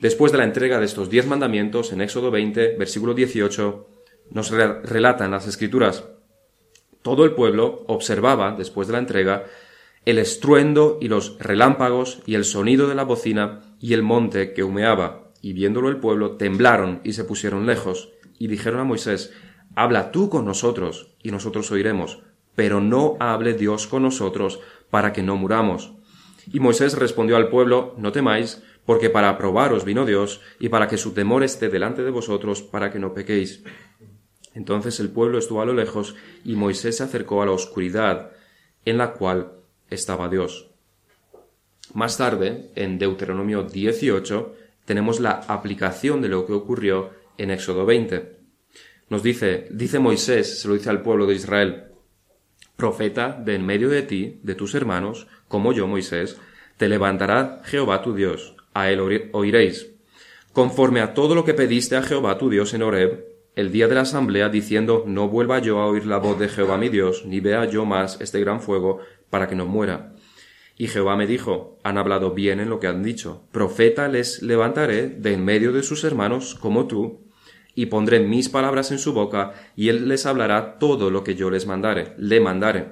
Después 0.00 0.32
de 0.32 0.38
la 0.38 0.44
entrega 0.44 0.78
de 0.78 0.86
estos 0.86 1.10
diez 1.10 1.26
mandamientos, 1.26 1.92
en 1.92 2.00
Éxodo 2.00 2.30
20, 2.30 2.76
versículo 2.76 3.14
18, 3.14 3.88
nos 4.30 4.50
relatan 4.50 5.30
las 5.30 5.46
escrituras. 5.46 6.04
Todo 7.02 7.24
el 7.24 7.32
pueblo 7.32 7.84
observaba, 7.88 8.54
después 8.56 8.88
de 8.88 8.92
la 8.92 8.98
entrega, 8.98 9.44
el 10.04 10.18
estruendo 10.18 10.98
y 11.00 11.08
los 11.08 11.38
relámpagos 11.38 12.22
y 12.26 12.34
el 12.34 12.44
sonido 12.44 12.88
de 12.88 12.94
la 12.94 13.04
bocina 13.04 13.76
y 13.80 13.94
el 13.94 14.02
monte 14.02 14.52
que 14.52 14.64
humeaba, 14.64 15.32
y 15.40 15.52
viéndolo 15.52 15.88
el 15.88 15.98
pueblo 15.98 16.36
temblaron 16.36 17.00
y 17.04 17.12
se 17.12 17.24
pusieron 17.24 17.66
lejos, 17.66 18.10
y 18.38 18.48
dijeron 18.48 18.80
a 18.80 18.84
Moisés, 18.84 19.32
Habla 19.78 20.10
tú 20.10 20.28
con 20.28 20.44
nosotros, 20.44 21.14
y 21.22 21.30
nosotros 21.30 21.70
oiremos, 21.70 22.18
pero 22.56 22.80
no 22.80 23.16
hable 23.20 23.54
Dios 23.54 23.86
con 23.86 24.02
nosotros, 24.02 24.58
para 24.90 25.12
que 25.12 25.22
no 25.22 25.36
muramos. 25.36 25.92
Y 26.52 26.58
Moisés 26.58 26.98
respondió 26.98 27.36
al 27.36 27.48
pueblo, 27.48 27.94
No 27.96 28.10
temáis, 28.10 28.60
porque 28.84 29.08
para 29.08 29.38
probaros 29.38 29.84
vino 29.84 30.04
Dios, 30.04 30.40
y 30.58 30.68
para 30.68 30.88
que 30.88 30.98
su 30.98 31.12
temor 31.12 31.44
esté 31.44 31.68
delante 31.68 32.02
de 32.02 32.10
vosotros, 32.10 32.60
para 32.60 32.90
que 32.90 32.98
no 32.98 33.14
pequéis. 33.14 33.62
Entonces 34.52 34.98
el 34.98 35.10
pueblo 35.10 35.38
estuvo 35.38 35.62
a 35.62 35.66
lo 35.66 35.74
lejos, 35.74 36.16
y 36.44 36.56
Moisés 36.56 36.96
se 36.96 37.04
acercó 37.04 37.40
a 37.40 37.46
la 37.46 37.52
oscuridad, 37.52 38.32
en 38.84 38.98
la 38.98 39.12
cual 39.12 39.52
estaba 39.90 40.28
Dios. 40.28 40.72
Más 41.94 42.18
tarde, 42.18 42.72
en 42.74 42.98
Deuteronomio 42.98 43.62
18, 43.62 44.56
tenemos 44.86 45.20
la 45.20 45.44
aplicación 45.46 46.20
de 46.20 46.30
lo 46.30 46.46
que 46.46 46.52
ocurrió 46.52 47.10
en 47.36 47.52
Éxodo 47.52 47.86
20. 47.86 48.37
Nos 49.10 49.22
dice, 49.22 49.68
dice 49.70 49.98
Moisés, 49.98 50.60
se 50.60 50.68
lo 50.68 50.74
dice 50.74 50.90
al 50.90 51.02
pueblo 51.02 51.26
de 51.26 51.34
Israel, 51.34 51.84
profeta 52.76 53.32
de 53.32 53.54
en 53.54 53.64
medio 53.64 53.88
de 53.88 54.02
ti, 54.02 54.38
de 54.42 54.54
tus 54.54 54.74
hermanos, 54.74 55.26
como 55.48 55.72
yo, 55.72 55.86
Moisés, 55.86 56.38
te 56.76 56.88
levantará 56.88 57.62
Jehová 57.64 58.02
tu 58.02 58.14
Dios, 58.14 58.54
a 58.74 58.90
él 58.90 59.30
oiréis, 59.32 59.90
conforme 60.52 61.00
a 61.00 61.14
todo 61.14 61.34
lo 61.34 61.44
que 61.44 61.54
pediste 61.54 61.96
a 61.96 62.02
Jehová 62.02 62.38
tu 62.38 62.50
Dios 62.50 62.74
en 62.74 62.82
Horeb, 62.82 63.26
el 63.56 63.72
día 63.72 63.88
de 63.88 63.96
la 63.96 64.02
asamblea, 64.02 64.48
diciendo, 64.48 65.02
no 65.06 65.28
vuelva 65.28 65.58
yo 65.58 65.80
a 65.80 65.86
oír 65.86 66.06
la 66.06 66.18
voz 66.18 66.38
de 66.38 66.48
Jehová 66.48 66.78
mi 66.78 66.88
Dios, 66.88 67.24
ni 67.26 67.40
vea 67.40 67.64
yo 67.64 67.84
más 67.84 68.20
este 68.20 68.38
gran 68.38 68.60
fuego, 68.60 69.00
para 69.30 69.48
que 69.48 69.56
no 69.56 69.66
muera. 69.66 70.14
Y 70.76 70.86
Jehová 70.86 71.16
me 71.16 71.26
dijo, 71.26 71.78
han 71.82 71.98
hablado 71.98 72.32
bien 72.32 72.60
en 72.60 72.70
lo 72.70 72.78
que 72.78 72.86
han 72.86 73.02
dicho, 73.02 73.42
profeta 73.50 74.06
les 74.06 74.42
levantaré 74.42 75.08
de 75.08 75.32
en 75.32 75.44
medio 75.44 75.72
de 75.72 75.82
sus 75.82 76.04
hermanos 76.04 76.54
como 76.54 76.86
tú, 76.86 77.27
y 77.78 77.86
pondré 77.86 78.18
mis 78.18 78.48
palabras 78.48 78.90
en 78.90 78.98
su 78.98 79.12
boca, 79.12 79.52
y 79.76 79.88
él 79.88 80.08
les 80.08 80.26
hablará 80.26 80.80
todo 80.80 81.12
lo 81.12 81.22
que 81.22 81.36
yo 81.36 81.48
les 81.48 81.64
mandare, 81.64 82.12
le 82.18 82.40
mandare. 82.40 82.88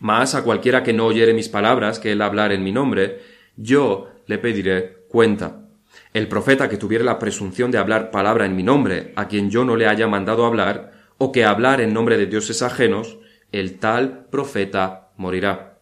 Mas 0.00 0.34
a 0.34 0.42
cualquiera 0.42 0.82
que 0.82 0.92
no 0.92 1.06
oyere 1.06 1.32
mis 1.32 1.48
palabras, 1.48 2.00
que 2.00 2.10
él 2.10 2.20
hablare 2.20 2.56
en 2.56 2.64
mi 2.64 2.72
nombre, 2.72 3.20
yo 3.56 4.08
le 4.26 4.38
pediré 4.38 5.04
cuenta. 5.08 5.68
El 6.12 6.26
profeta 6.26 6.68
que 6.68 6.76
tuviere 6.76 7.04
la 7.04 7.20
presunción 7.20 7.70
de 7.70 7.78
hablar 7.78 8.10
palabra 8.10 8.46
en 8.46 8.56
mi 8.56 8.64
nombre, 8.64 9.12
a 9.14 9.28
quien 9.28 9.48
yo 9.48 9.64
no 9.64 9.76
le 9.76 9.86
haya 9.86 10.08
mandado 10.08 10.44
hablar, 10.44 10.90
o 11.16 11.30
que 11.30 11.44
hablar 11.44 11.80
en 11.80 11.94
nombre 11.94 12.18
de 12.18 12.26
dioses 12.26 12.62
ajenos, 12.62 13.18
el 13.52 13.78
tal 13.78 14.26
profeta 14.26 15.12
morirá. 15.16 15.78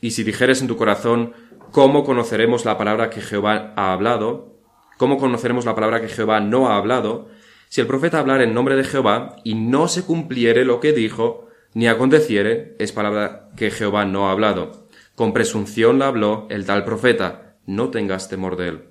Y 0.00 0.10
si 0.10 0.24
dijeres 0.24 0.62
en 0.62 0.66
tu 0.66 0.76
corazón, 0.76 1.32
¿cómo 1.70 2.02
conoceremos 2.02 2.64
la 2.64 2.76
palabra 2.76 3.08
que 3.08 3.20
Jehová 3.20 3.72
ha 3.76 3.92
hablado? 3.92 4.53
¿Cómo 4.96 5.18
conoceremos 5.18 5.64
la 5.64 5.74
palabra 5.74 6.00
que 6.00 6.08
Jehová 6.08 6.40
no 6.40 6.68
ha 6.68 6.76
hablado? 6.76 7.28
Si 7.68 7.80
el 7.80 7.86
profeta 7.86 8.20
hablara 8.20 8.44
en 8.44 8.54
nombre 8.54 8.76
de 8.76 8.84
Jehová 8.84 9.36
y 9.42 9.54
no 9.54 9.88
se 9.88 10.04
cumpliere 10.04 10.64
lo 10.64 10.80
que 10.80 10.92
dijo, 10.92 11.48
ni 11.74 11.88
aconteciere, 11.88 12.76
es 12.78 12.92
palabra 12.92 13.50
que 13.56 13.70
Jehová 13.70 14.04
no 14.04 14.28
ha 14.28 14.32
hablado. 14.32 14.88
Con 15.16 15.32
presunción 15.32 15.98
la 15.98 16.06
habló 16.06 16.46
el 16.50 16.66
tal 16.66 16.84
profeta, 16.84 17.56
no 17.66 17.90
tengas 17.90 18.28
temor 18.28 18.56
de 18.56 18.68
él. 18.68 18.84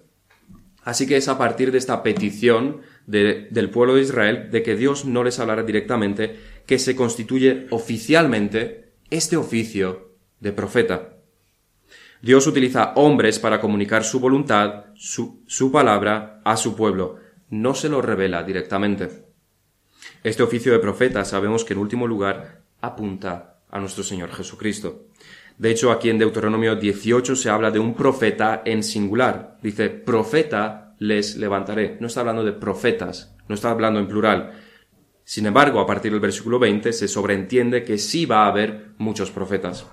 Así 0.84 1.08
que 1.08 1.16
es 1.16 1.30
a 1.30 1.38
partir 1.38 1.72
de 1.72 1.78
esta 1.78 2.04
petición 2.04 2.82
del 3.08 3.70
pueblo 3.70 3.96
de 3.96 4.02
Israel 4.02 4.50
de 4.52 4.64
que 4.64 4.76
Dios 4.76 5.06
no 5.06 5.24
les 5.24 5.40
hablara 5.40 5.64
directamente 5.64 6.40
que 6.66 6.80
se 6.80 6.96
constituye 6.96 7.68
oficialmente 7.70 8.94
este 9.10 9.38
oficio 9.38 10.18
de 10.42 10.52
profeta. 10.52 11.13
Dios 12.24 12.48
utiliza 12.48 12.94
hombres 12.96 13.38
para 13.38 13.60
comunicar 13.60 14.06
su 14.06 14.18
voluntad, 14.22 14.86
su, 14.96 15.44
su 15.46 15.74
palabra 15.74 16.40
a 16.46 16.56
su 16.56 16.74
pueblo. 16.74 17.18
No 17.50 17.76
se 17.76 17.90
lo 17.90 18.02
revela 18.02 18.44
directamente. 18.44 19.26
Este 20.24 20.42
oficio 20.42 20.72
de 20.72 20.80
profeta 20.80 21.26
sabemos 21.26 21.66
que 21.66 21.74
en 21.74 21.80
último 21.80 22.08
lugar 22.08 22.62
apunta 22.80 23.60
a 23.70 23.78
nuestro 23.78 24.06
Señor 24.06 24.32
Jesucristo. 24.32 25.08
De 25.58 25.70
hecho, 25.70 25.92
aquí 25.92 26.10
en 26.10 26.18
Deuteronomio 26.18 26.78
18 26.78 27.36
se 27.36 27.50
habla 27.50 27.72
de 27.72 27.80
un 27.80 27.94
profeta 27.94 28.62
en 28.64 28.84
singular. 28.84 29.58
Dice, 29.62 29.90
profeta 29.90 30.96
les 31.00 31.36
levantaré. 31.36 31.98
No 32.00 32.08
está 32.08 32.22
hablando 32.22 32.46
de 32.46 32.54
profetas, 32.54 33.36
no 33.50 33.56
está 33.56 33.70
hablando 33.70 34.00
en 34.00 34.08
plural. 34.08 34.62
Sin 35.26 35.46
embargo, 35.46 35.82
a 35.82 35.86
partir 35.86 36.14
del 36.14 36.22
versículo 36.22 36.58
20 36.58 36.94
se 36.94 37.10
sobreentiende 37.10 37.84
que 37.84 37.98
sí 37.98 38.26
va 38.26 38.46
a 38.46 38.48
haber 38.48 38.92
muchos 38.98 39.30
profetas. 39.30 39.86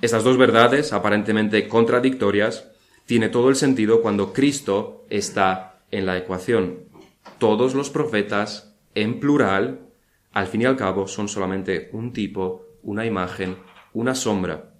Estas 0.00 0.24
dos 0.24 0.36
verdades, 0.36 0.92
aparentemente 0.92 1.68
contradictorias, 1.68 2.70
tiene 3.06 3.28
todo 3.28 3.48
el 3.48 3.56
sentido 3.56 4.02
cuando 4.02 4.32
Cristo 4.32 5.04
está 5.10 5.80
en 5.90 6.06
la 6.06 6.16
ecuación. 6.18 6.80
Todos 7.38 7.74
los 7.74 7.90
profetas, 7.90 8.76
en 8.94 9.20
plural, 9.20 9.80
al 10.32 10.46
fin 10.46 10.62
y 10.62 10.64
al 10.64 10.76
cabo, 10.76 11.06
son 11.06 11.28
solamente 11.28 11.90
un 11.92 12.12
tipo, 12.12 12.66
una 12.82 13.06
imagen, 13.06 13.56
una 13.92 14.14
sombra 14.14 14.74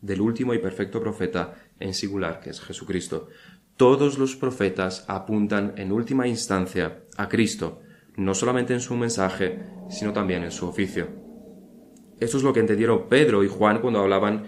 del 0.00 0.20
último 0.20 0.54
y 0.54 0.58
perfecto 0.58 1.00
profeta 1.00 1.54
en 1.80 1.94
singular, 1.94 2.40
que 2.40 2.50
es 2.50 2.60
Jesucristo. 2.60 3.28
Todos 3.76 4.18
los 4.18 4.36
profetas 4.36 5.04
apuntan 5.08 5.74
en 5.76 5.92
última 5.92 6.26
instancia 6.26 7.04
a 7.16 7.28
Cristo, 7.28 7.80
no 8.16 8.34
solamente 8.34 8.72
en 8.72 8.80
su 8.80 8.94
mensaje, 8.94 9.60
sino 9.90 10.12
también 10.12 10.42
en 10.44 10.50
su 10.50 10.66
oficio. 10.66 11.08
Esto 12.18 12.38
es 12.38 12.42
lo 12.42 12.52
que 12.52 12.60
entendieron 12.60 13.08
Pedro 13.08 13.44
y 13.44 13.48
Juan 13.48 13.80
cuando 13.80 14.00
hablaban 14.00 14.46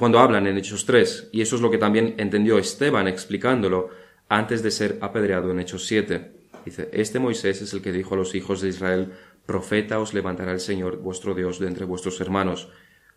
cuando 0.00 0.18
hablan 0.18 0.46
en 0.46 0.56
Hechos 0.56 0.86
3, 0.86 1.28
y 1.30 1.42
eso 1.42 1.56
es 1.56 1.60
lo 1.60 1.70
que 1.70 1.76
también 1.76 2.14
entendió 2.16 2.56
Esteban 2.56 3.06
explicándolo 3.06 3.90
antes 4.30 4.62
de 4.62 4.70
ser 4.70 4.96
apedreado 5.02 5.50
en 5.50 5.60
Hechos 5.60 5.84
7. 5.84 6.32
Dice, 6.64 6.88
este 6.94 7.18
Moisés 7.18 7.60
es 7.60 7.74
el 7.74 7.82
que 7.82 7.92
dijo 7.92 8.14
a 8.14 8.16
los 8.16 8.34
hijos 8.34 8.62
de 8.62 8.70
Israel, 8.70 9.12
profeta 9.44 10.00
os 10.00 10.14
levantará 10.14 10.52
el 10.52 10.60
Señor 10.60 11.00
vuestro 11.02 11.34
Dios 11.34 11.58
de 11.58 11.66
entre 11.66 11.84
vuestros 11.84 12.18
hermanos, 12.22 12.70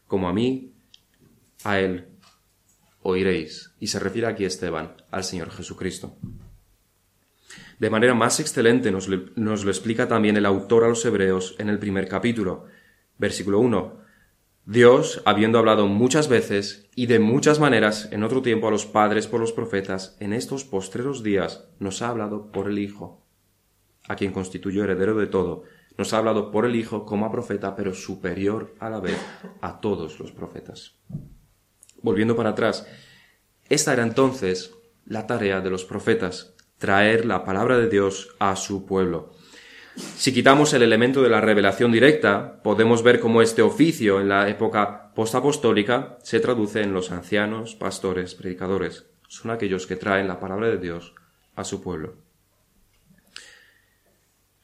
como 0.08 0.28
a 0.28 0.34
mí, 0.34 0.74
a 1.64 1.80
él 1.80 2.10
oiréis. 3.02 3.72
Y 3.80 3.88
se 3.88 4.00
refiere 4.00 4.28
aquí 4.28 4.44
Esteban, 4.44 4.98
al 5.10 5.24
Señor 5.24 5.52
Jesucristo. 5.52 6.18
De 7.80 7.90
manera 7.90 8.14
más 8.14 8.42
excelente 8.42 8.92
nos, 8.92 9.08
lo 9.08 9.72
explica 9.72 10.10
también 10.10 10.36
el 10.36 10.46
autor 10.46 10.84
a 10.84 10.90
los 10.90 11.06
Hebreos 11.06 11.56
en 11.60 11.70
el 11.70 11.80
primer 11.80 12.10
capítulo, 12.10 12.66
versículo 13.18 13.60
1. 13.60 14.03
Dios, 14.66 15.22
habiendo 15.26 15.60
hablado 15.60 15.88
muchas 15.88 16.30
veces 16.30 16.90
y 16.96 17.08
de 17.08 17.20
muchas 17.20 17.60
maneras 17.60 18.08
en 18.14 18.24
otro 18.24 18.42
tiempo 18.42 18.70
a 18.70 18.72
los 18.72 18.86
padres 18.86 19.28
por 19.28 19.42
los 19.42 19.52
profetas, 19.52 20.16
en 20.22 20.32
estos 20.32 20.64
postreros 20.64 21.22
días 21.22 21.68
nos 21.80 22.02
ha 22.02 22.08
hablado 22.08 22.50
por 22.50 22.70
el 22.70 22.80
Hijo, 22.80 23.22
a 24.08 24.16
quien 24.16 24.32
constituyó 24.32 24.86
heredero 24.86 25.16
de 25.16 25.28
todo. 25.28 25.64
Nos 25.98 26.14
ha 26.14 26.20
hablado 26.20 26.50
por 26.50 26.66
el 26.66 26.78
Hijo 26.78 27.04
como 27.04 27.26
a 27.26 27.32
profeta, 27.32 27.76
pero 27.76 27.94
superior 27.94 28.74
a 28.80 28.90
la 28.90 29.02
vez 29.02 29.20
a 29.60 29.82
todos 29.82 30.18
los 30.22 30.32
profetas. 30.32 30.96
Volviendo 32.02 32.38
para 32.38 32.52
atrás, 32.52 32.88
esta 33.68 33.92
era 33.92 34.04
entonces 34.04 34.74
la 35.06 35.28
tarea 35.28 35.60
de 35.60 35.72
los 35.72 35.84
profetas, 35.84 36.56
traer 36.78 37.26
la 37.26 37.44
palabra 37.44 37.78
de 37.78 37.90
Dios 37.90 38.34
a 38.40 38.56
su 38.56 38.86
pueblo. 38.86 39.33
Si 39.96 40.34
quitamos 40.34 40.74
el 40.74 40.82
elemento 40.82 41.22
de 41.22 41.30
la 41.30 41.42
revelación 41.42 41.92
directa, 41.92 42.62
podemos 42.64 43.04
ver 43.04 43.20
cómo 43.20 43.42
este 43.42 43.62
oficio 43.62 44.20
en 44.20 44.30
la 44.30 44.50
época 44.50 45.12
postapostólica 45.14 46.18
se 46.24 46.40
traduce 46.40 46.82
en 46.82 46.94
los 46.94 47.12
ancianos, 47.12 47.76
pastores, 47.76 48.34
predicadores. 48.34 49.06
Son 49.28 49.52
aquellos 49.52 49.86
que 49.86 49.96
traen 49.96 50.28
la 50.28 50.40
palabra 50.40 50.70
de 50.70 50.78
Dios 50.78 51.14
a 51.56 51.64
su 51.64 51.82
pueblo. 51.82 52.16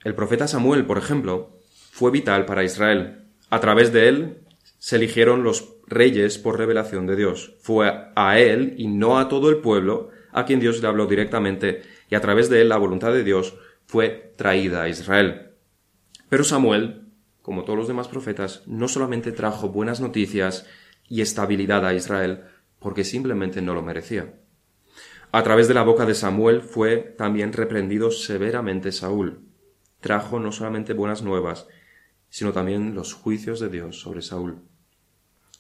El 0.03 0.15
profeta 0.15 0.47
Samuel, 0.47 0.85
por 0.85 0.97
ejemplo, 0.97 1.59
fue 1.91 2.09
vital 2.09 2.45
para 2.45 2.63
Israel. 2.63 3.25
A 3.49 3.59
través 3.59 3.93
de 3.93 4.07
él 4.07 4.37
se 4.79 4.95
eligieron 4.95 5.43
los 5.43 5.75
reyes 5.85 6.37
por 6.39 6.57
revelación 6.57 7.05
de 7.05 7.15
Dios. 7.15 7.53
Fue 7.61 7.91
a 8.15 8.39
él 8.39 8.73
y 8.77 8.87
no 8.87 9.19
a 9.19 9.27
todo 9.27 9.49
el 9.49 9.57
pueblo 9.57 10.09
a 10.31 10.45
quien 10.45 10.59
Dios 10.59 10.81
le 10.81 10.87
habló 10.87 11.05
directamente 11.05 11.81
y 12.09 12.15
a 12.15 12.21
través 12.21 12.49
de 12.49 12.61
él 12.61 12.69
la 12.69 12.77
voluntad 12.77 13.11
de 13.11 13.23
Dios 13.23 13.55
fue 13.89 14.35
traída 14.37 14.83
a 14.83 14.87
Israel. 14.87 15.55
Pero 16.29 16.43
Samuel, 16.43 17.07
como 17.41 17.63
todos 17.63 17.79
los 17.79 17.87
demás 17.87 18.07
profetas, 18.07 18.61
no 18.67 18.87
solamente 18.87 19.31
trajo 19.31 19.69
buenas 19.69 19.99
noticias 19.99 20.67
y 21.07 21.21
estabilidad 21.21 21.83
a 21.83 21.95
Israel, 21.95 22.43
porque 22.77 23.03
simplemente 23.03 23.63
no 23.63 23.73
lo 23.73 23.81
merecía. 23.81 24.35
A 25.31 25.41
través 25.41 25.67
de 25.67 25.73
la 25.73 25.81
boca 25.81 26.05
de 26.05 26.13
Samuel 26.13 26.61
fue 26.61 26.97
también 26.97 27.51
reprendido 27.51 28.11
severamente 28.11 28.91
Saúl. 28.91 29.39
Trajo 30.01 30.39
no 30.39 30.51
solamente 30.51 30.93
buenas 30.93 31.23
nuevas, 31.23 31.67
sino 32.29 32.53
también 32.53 32.93
los 32.93 33.15
juicios 33.15 33.59
de 33.59 33.69
Dios 33.69 33.99
sobre 33.99 34.21
Saúl. 34.21 34.61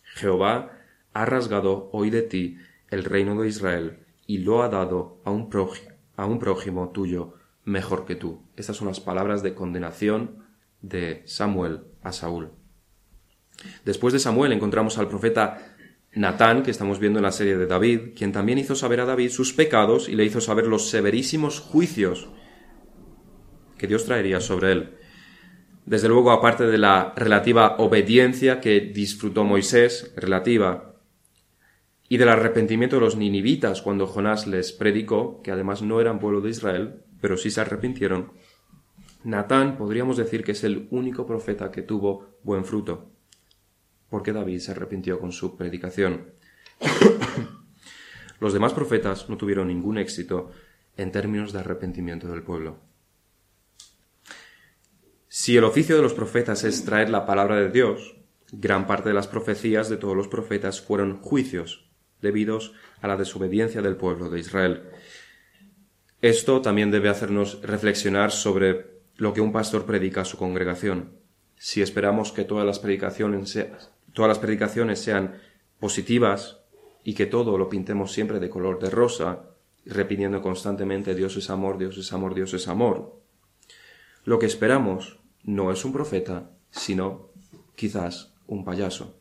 Jehová 0.03 0.77
ha 1.13 1.25
rasgado 1.25 1.89
hoy 1.93 2.11
de 2.11 2.21
ti 2.21 2.59
el 2.89 3.05
reino 3.05 3.41
de 3.41 3.47
Israel 3.47 4.05
y 4.27 4.37
lo 4.37 4.61
ha 4.61 4.69
dado 4.69 5.19
a 5.25 5.31
un, 5.31 5.49
prójimo, 5.49 5.95
un 6.15 6.37
prójimo 6.37 6.89
tuyo 6.89 7.38
mejor 7.69 8.05
que 8.05 8.15
tú. 8.15 8.43
Estas 8.55 8.77
son 8.77 8.87
las 8.87 8.99
palabras 8.99 9.43
de 9.43 9.53
condenación 9.53 10.43
de 10.81 11.23
Samuel 11.25 11.81
a 12.01 12.11
Saúl. 12.11 12.51
Después 13.85 14.13
de 14.13 14.19
Samuel 14.19 14.51
encontramos 14.51 14.97
al 14.97 15.07
profeta 15.07 15.75
Natán, 16.13 16.63
que 16.63 16.71
estamos 16.71 16.99
viendo 16.99 17.19
en 17.19 17.23
la 17.23 17.31
serie 17.31 17.57
de 17.57 17.67
David, 17.67 18.13
quien 18.15 18.31
también 18.31 18.57
hizo 18.57 18.75
saber 18.75 18.99
a 19.01 19.05
David 19.05 19.29
sus 19.29 19.53
pecados 19.53 20.09
y 20.09 20.15
le 20.15 20.25
hizo 20.25 20.41
saber 20.41 20.65
los 20.67 20.89
severísimos 20.89 21.59
juicios 21.59 22.29
que 23.77 23.87
Dios 23.87 24.05
traería 24.05 24.41
sobre 24.41 24.71
él. 24.71 24.95
Desde 25.85 26.07
luego, 26.07 26.31
aparte 26.31 26.67
de 26.67 26.77
la 26.77 27.13
relativa 27.15 27.75
obediencia 27.77 28.59
que 28.59 28.79
disfrutó 28.81 29.43
Moisés, 29.43 30.13
relativa, 30.15 30.95
y 32.07 32.17
del 32.17 32.29
arrepentimiento 32.29 32.97
de 32.97 33.01
los 33.01 33.15
ninivitas 33.15 33.81
cuando 33.81 34.07
Jonás 34.07 34.47
les 34.47 34.71
predicó, 34.71 35.41
que 35.43 35.51
además 35.51 35.81
no 35.81 36.01
eran 36.01 36.19
pueblo 36.19 36.41
de 36.41 36.49
Israel, 36.49 37.03
pero 37.21 37.37
sí 37.37 37.51
se 37.51 37.61
arrepintieron, 37.61 38.31
Natán 39.23 39.77
podríamos 39.77 40.17
decir 40.17 40.43
que 40.43 40.53
es 40.53 40.63
el 40.63 40.87
único 40.91 41.25
profeta 41.25 41.71
que 41.71 41.81
tuvo 41.81 42.37
buen 42.43 42.63
fruto, 42.63 43.11
porque 44.09 44.33
David 44.33 44.59
se 44.59 44.71
arrepintió 44.71 45.19
con 45.19 45.31
su 45.31 45.57
predicación. 45.57 46.31
Los 48.39 48.53
demás 48.53 48.73
profetas 48.73 49.29
no 49.29 49.37
tuvieron 49.37 49.67
ningún 49.67 49.97
éxito 49.97 50.51
en 50.95 51.11
términos 51.11 51.51
de 51.51 51.59
arrepentimiento 51.59 52.29
del 52.29 52.43
pueblo. 52.43 52.77
Si 55.27 55.57
el 55.57 55.63
oficio 55.63 55.95
de 55.95 56.01
los 56.01 56.13
profetas 56.13 56.63
es 56.63 56.83
traer 56.85 57.09
la 57.09 57.25
palabra 57.25 57.57
de 57.57 57.69
Dios, 57.69 58.15
gran 58.51 58.87
parte 58.87 59.09
de 59.09 59.15
las 59.15 59.27
profecías 59.27 59.89
de 59.89 59.97
todos 59.97 60.15
los 60.15 60.27
profetas 60.27 60.81
fueron 60.81 61.21
juicios 61.21 61.89
debidos 62.21 62.73
a 63.01 63.07
la 63.07 63.17
desobediencia 63.17 63.81
del 63.81 63.95
pueblo 63.95 64.29
de 64.29 64.39
Israel. 64.39 64.89
Esto 66.21 66.61
también 66.61 66.91
debe 66.91 67.07
hacernos 67.07 67.61
reflexionar 67.61 68.31
sobre 68.31 68.99
lo 69.15 69.33
que 69.33 69.41
un 69.41 69.53
pastor 69.53 69.85
predica 69.85 70.21
a 70.21 70.25
su 70.25 70.37
congregación. 70.37 71.11
Si 71.55 71.81
esperamos 71.81 72.31
que 72.33 72.43
todas 72.43 72.65
las 72.65 72.79
predicaciones, 72.79 73.57
todas 74.13 74.29
las 74.29 74.39
predicaciones 74.39 74.99
sean 74.99 75.39
positivas 75.79 76.59
y 77.03 77.13
que 77.13 77.25
todo 77.25 77.57
lo 77.57 77.69
pintemos 77.69 78.11
siempre 78.11 78.39
de 78.39 78.49
color 78.49 78.79
de 78.79 78.89
rosa, 78.89 79.45
repitiendo 79.85 80.41
constantemente 80.41 81.15
Dios 81.15 81.37
es 81.37 81.49
amor, 81.49 81.77
Dios 81.77 81.97
es 81.97 82.11
amor, 82.11 82.35
Dios 82.35 82.53
es 82.53 82.67
amor, 82.67 83.19
lo 84.25 84.39
que 84.39 84.45
esperamos 84.45 85.19
no 85.43 85.71
es 85.71 85.85
un 85.85 85.93
profeta, 85.93 86.51
sino 86.69 87.29
quizás 87.75 88.33
un 88.45 88.65
payaso. 88.65 89.18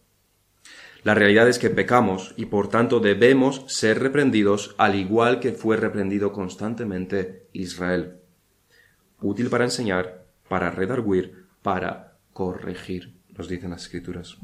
La 1.04 1.14
realidad 1.14 1.48
es 1.48 1.58
que 1.58 1.70
pecamos 1.70 2.34
y 2.36 2.46
por 2.46 2.68
tanto 2.68 3.00
debemos 3.00 3.64
ser 3.68 4.00
reprendidos 4.00 4.74
al 4.78 4.94
igual 4.94 5.40
que 5.40 5.52
fue 5.52 5.76
reprendido 5.76 6.32
constantemente 6.32 7.46
Israel. 7.52 8.16
Útil 9.20 9.48
para 9.48 9.64
enseñar, 9.64 10.26
para 10.48 10.70
redarguir, 10.70 11.46
para 11.62 12.18
corregir, 12.32 13.14
nos 13.36 13.48
dicen 13.48 13.70
las 13.70 13.82
escrituras. 13.82 14.38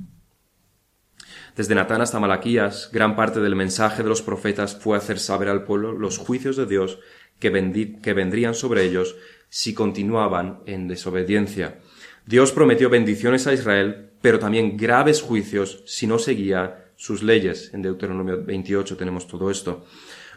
Desde 1.56 1.75
Natán 1.75 2.00
hasta 2.00 2.20
Malaquías, 2.20 2.90
gran 2.92 3.16
parte 3.16 3.40
del 3.40 3.56
mensaje 3.56 4.02
de 4.02 4.08
los 4.08 4.23
profetas 4.23 4.76
fue 4.76 4.96
hacer 4.96 5.18
saber 5.18 5.49
al 5.49 5.64
pueblo 5.64 5.92
los 5.92 6.18
juicios 6.18 6.56
de 6.56 6.66
Dios 6.66 6.99
que, 7.38 7.50
vendrían 7.50 8.54
sobre 8.54 8.84
ellos 8.84 9.16
si 9.49 9.75
continuaban 9.75 10.61
en 10.66 10.88
desobediencia. 10.88 11.78
Dios 12.26 12.52
prometió 12.52 12.88
bendiciones 12.90 13.46
a 13.46 13.52
Israel, 13.52 14.11
pero 14.24 14.38
también 14.38 14.78
graves 14.78 15.20
juicios 15.20 15.82
si 15.84 16.06
no 16.06 16.18
seguía 16.18 16.92
sus 16.96 17.22
leyes. 17.22 17.74
En 17.74 17.82
Deuteronomio 17.82 18.42
28 18.42 18.96
tenemos 18.96 19.28
todo 19.28 19.50
esto. 19.50 19.84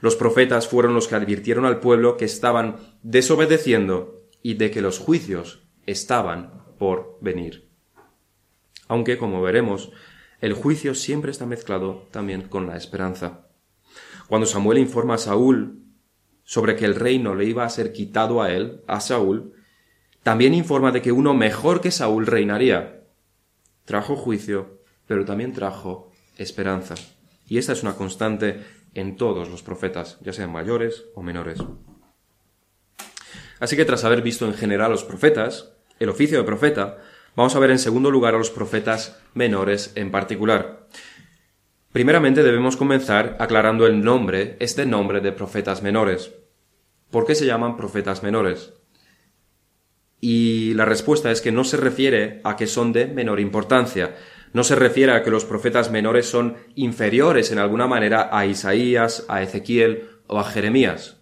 Los 0.01 0.17
profetas 0.17 0.67
fueron 0.67 0.93
los 0.93 1.07
que 1.07 1.15
advirtieron 1.15 1.63
al 1.63 1.79
pueblo 1.79 2.17
que 2.17 2.25
estaban 2.25 2.75
desobedeciendo 3.01 4.25
y 4.43 4.55
de 4.55 4.71
que 4.71 4.81
los 4.81 4.99
juicios 4.99 5.63
estaban 5.85 6.65
por 6.77 7.17
venir. 7.21 7.69
Aunque, 8.89 9.17
como 9.17 9.41
veremos, 9.41 9.93
el 10.41 10.51
juicio 10.51 10.93
siempre 10.93 11.31
está 11.31 11.45
mezclado 11.45 12.09
también 12.11 12.41
con 12.41 12.67
la 12.67 12.75
esperanza. 12.75 13.47
Cuando 14.27 14.47
Samuel 14.47 14.79
informa 14.79 15.13
a 15.13 15.17
Saúl 15.17 15.81
sobre 16.43 16.75
que 16.75 16.83
el 16.83 16.95
reino 16.95 17.35
le 17.35 17.45
iba 17.45 17.63
a 17.63 17.69
ser 17.69 17.93
quitado 17.93 18.41
a 18.41 18.51
él, 18.51 18.81
a 18.85 18.99
Saúl, 18.99 19.53
también 20.23 20.53
informa 20.53 20.91
de 20.91 21.01
que 21.01 21.13
uno 21.13 21.33
mejor 21.33 21.79
que 21.79 21.91
Saúl 21.91 22.27
reinaría. 22.27 22.95
Trajo 23.87 24.17
juicio, 24.17 24.81
pero 25.05 25.23
también 25.23 25.53
trajo 25.53 26.11
esperanza. 26.37 26.95
Y 27.47 27.57
esta 27.57 27.71
es 27.71 27.83
una 27.83 27.95
constante 27.95 28.65
en 28.93 29.15
todos 29.15 29.47
los 29.47 29.63
profetas, 29.63 30.17
ya 30.19 30.33
sean 30.33 30.51
mayores 30.51 31.05
o 31.15 31.23
menores. 31.23 31.59
Así 33.61 33.77
que 33.77 33.85
tras 33.85 34.03
haber 34.03 34.21
visto 34.21 34.45
en 34.45 34.55
general 34.55 34.87
a 34.87 34.89
los 34.89 35.05
profetas, 35.05 35.71
el 35.99 36.09
oficio 36.09 36.37
de 36.37 36.43
profeta, 36.43 36.97
vamos 37.37 37.55
a 37.55 37.59
ver 37.59 37.71
en 37.71 37.79
segundo 37.79 38.11
lugar 38.11 38.35
a 38.35 38.37
los 38.37 38.49
profetas 38.49 39.21
menores 39.33 39.93
en 39.95 40.11
particular. 40.11 40.85
Primeramente 41.93 42.43
debemos 42.43 42.75
comenzar 42.75 43.37
aclarando 43.39 43.87
el 43.87 44.03
nombre, 44.03 44.57
este 44.59 44.85
nombre 44.85 45.21
de 45.21 45.31
profetas 45.31 45.81
menores. 45.81 46.33
¿Por 47.09 47.25
qué 47.25 47.35
se 47.35 47.45
llaman 47.45 47.77
profetas 47.77 48.21
menores? 48.21 48.73
Y 50.19 50.73
la 50.73 50.85
respuesta 50.85 51.31
es 51.31 51.41
que 51.41 51.51
no 51.51 51.63
se 51.63 51.77
refiere 51.77 52.41
a 52.43 52.55
que 52.55 52.67
son 52.67 52.91
de 52.91 53.07
menor 53.07 53.39
importancia, 53.39 54.15
no 54.53 54.63
se 54.63 54.75
refiere 54.75 55.11
a 55.11 55.23
que 55.23 55.29
los 55.29 55.45
profetas 55.45 55.91
menores 55.91 56.27
son 56.27 56.55
inferiores 56.75 57.51
en 57.51 57.59
alguna 57.59 57.87
manera 57.87 58.29
a 58.31 58.45
Isaías, 58.45 59.25
a 59.27 59.43
Ezequiel 59.43 60.09
o 60.27 60.39
a 60.39 60.43
Jeremías. 60.45 61.17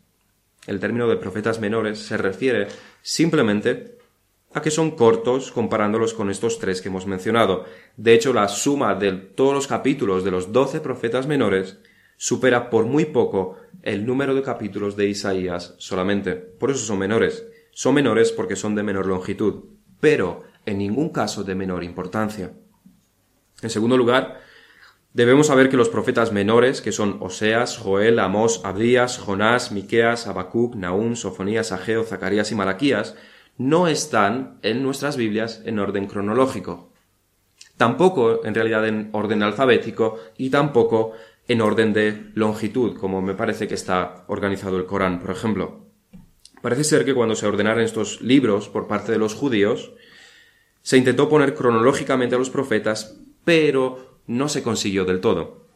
El 0.68 0.80
término 0.80 1.08
de 1.08 1.18
profetas 1.18 1.60
menores 1.60 2.00
se 2.00 2.18
refiere 2.18 2.68
simplemente 3.02 3.98
a 4.54 4.62
que 4.62 4.72
son 4.72 4.92
cortos 4.92 5.52
comparándolos 5.52 6.14
con 6.14 6.30
estos 6.30 6.60
tres 6.60 6.82
que 6.82 6.88
hemos 6.88 7.06
mencionado. 7.06 7.66
De 7.98 8.14
hecho, 8.14 8.34
la 8.34 8.48
suma 8.48 8.96
de 8.96 9.12
todos 9.12 9.54
los 9.54 9.68
capítulos 9.68 10.24
de 10.24 10.32
los 10.32 10.54
doce 10.54 10.80
profetas 10.80 11.28
menores 11.28 11.78
supera 12.16 12.70
por 12.70 12.86
muy 12.86 13.06
poco 13.06 13.58
el 13.84 14.06
número 14.06 14.34
de 14.34 14.42
capítulos 14.42 14.96
de 14.96 15.08
Isaías 15.08 15.76
solamente. 15.78 16.36
Por 16.36 16.72
eso 16.72 16.80
son 16.80 17.00
menores. 17.00 17.46
Son 17.78 17.94
menores 17.94 18.32
porque 18.32 18.56
son 18.56 18.74
de 18.74 18.84
menor 18.84 19.06
longitud, 19.06 19.66
pero 20.00 20.44
en 20.66 20.78
ningún 20.78 21.10
caso 21.10 21.44
de 21.44 21.56
menor 21.56 21.84
importancia. 21.84 22.54
En 23.62 23.70
segundo 23.70 23.98
lugar, 23.98 24.40
debemos 25.12 25.48
saber 25.48 25.68
que 25.68 25.76
los 25.76 25.90
profetas 25.90 26.32
menores, 26.32 26.80
que 26.80 26.94
son 26.94 27.18
Oseas, 27.20 27.78
Joel, 27.78 28.20
Amós, 28.20 28.62
Abdías, 28.64 29.18
Jonás, 29.18 29.74
Miqueas, 29.74 30.26
Habacuc, 30.26 30.76
Naún, 30.76 31.18
Sofonías, 31.18 31.74
Ageo, 31.74 32.06
Zacarías 32.06 32.50
y 32.54 32.56
Malaquías, 32.56 33.18
no 33.58 33.90
están 33.90 34.58
en 34.62 34.82
nuestras 34.82 35.18
Biblias 35.18 35.62
en 35.66 35.78
orden 35.78 36.08
cronológico. 36.08 36.94
Tampoco 37.76 38.46
en 38.46 38.56
realidad 38.56 38.88
en 38.88 39.10
orden 39.12 39.44
alfabético 39.44 40.18
y 40.38 40.50
tampoco 40.50 41.12
en 41.50 41.60
orden 41.60 41.92
de 41.92 42.32
longitud, 42.36 42.98
como 42.98 43.22
me 43.22 43.34
parece 43.34 43.68
que 43.68 43.76
está 43.76 44.24
organizado 44.28 44.78
el 44.78 44.86
Corán, 44.86 45.20
por 45.20 45.32
ejemplo. 45.32 45.85
Parece 46.66 46.84
ser 46.84 47.06
que 47.06 47.14
cuando 47.14 47.36
se 47.36 47.46
ordenaron 47.46 47.84
estos 47.84 48.22
libros 48.22 48.70
por 48.70 48.88
parte 48.88 49.12
de 49.12 49.20
los 49.20 49.36
judíos, 49.36 49.92
se 50.82 50.98
intentó 50.98 51.30
poner 51.30 51.54
cronológicamente 51.54 52.34
a 52.34 52.40
los 52.40 52.50
profetas, 52.50 53.20
pero 53.44 54.18
no 54.26 54.50
se 54.50 54.64
consiguió 54.64 55.06
del 55.06 55.20
todo. 55.22 55.68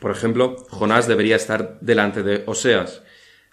Por 0.00 0.10
ejemplo, 0.10 0.56
Jonás 0.70 1.06
debería 1.06 1.36
estar 1.36 1.78
delante 1.80 2.24
de 2.24 2.42
Oseas. 2.46 3.04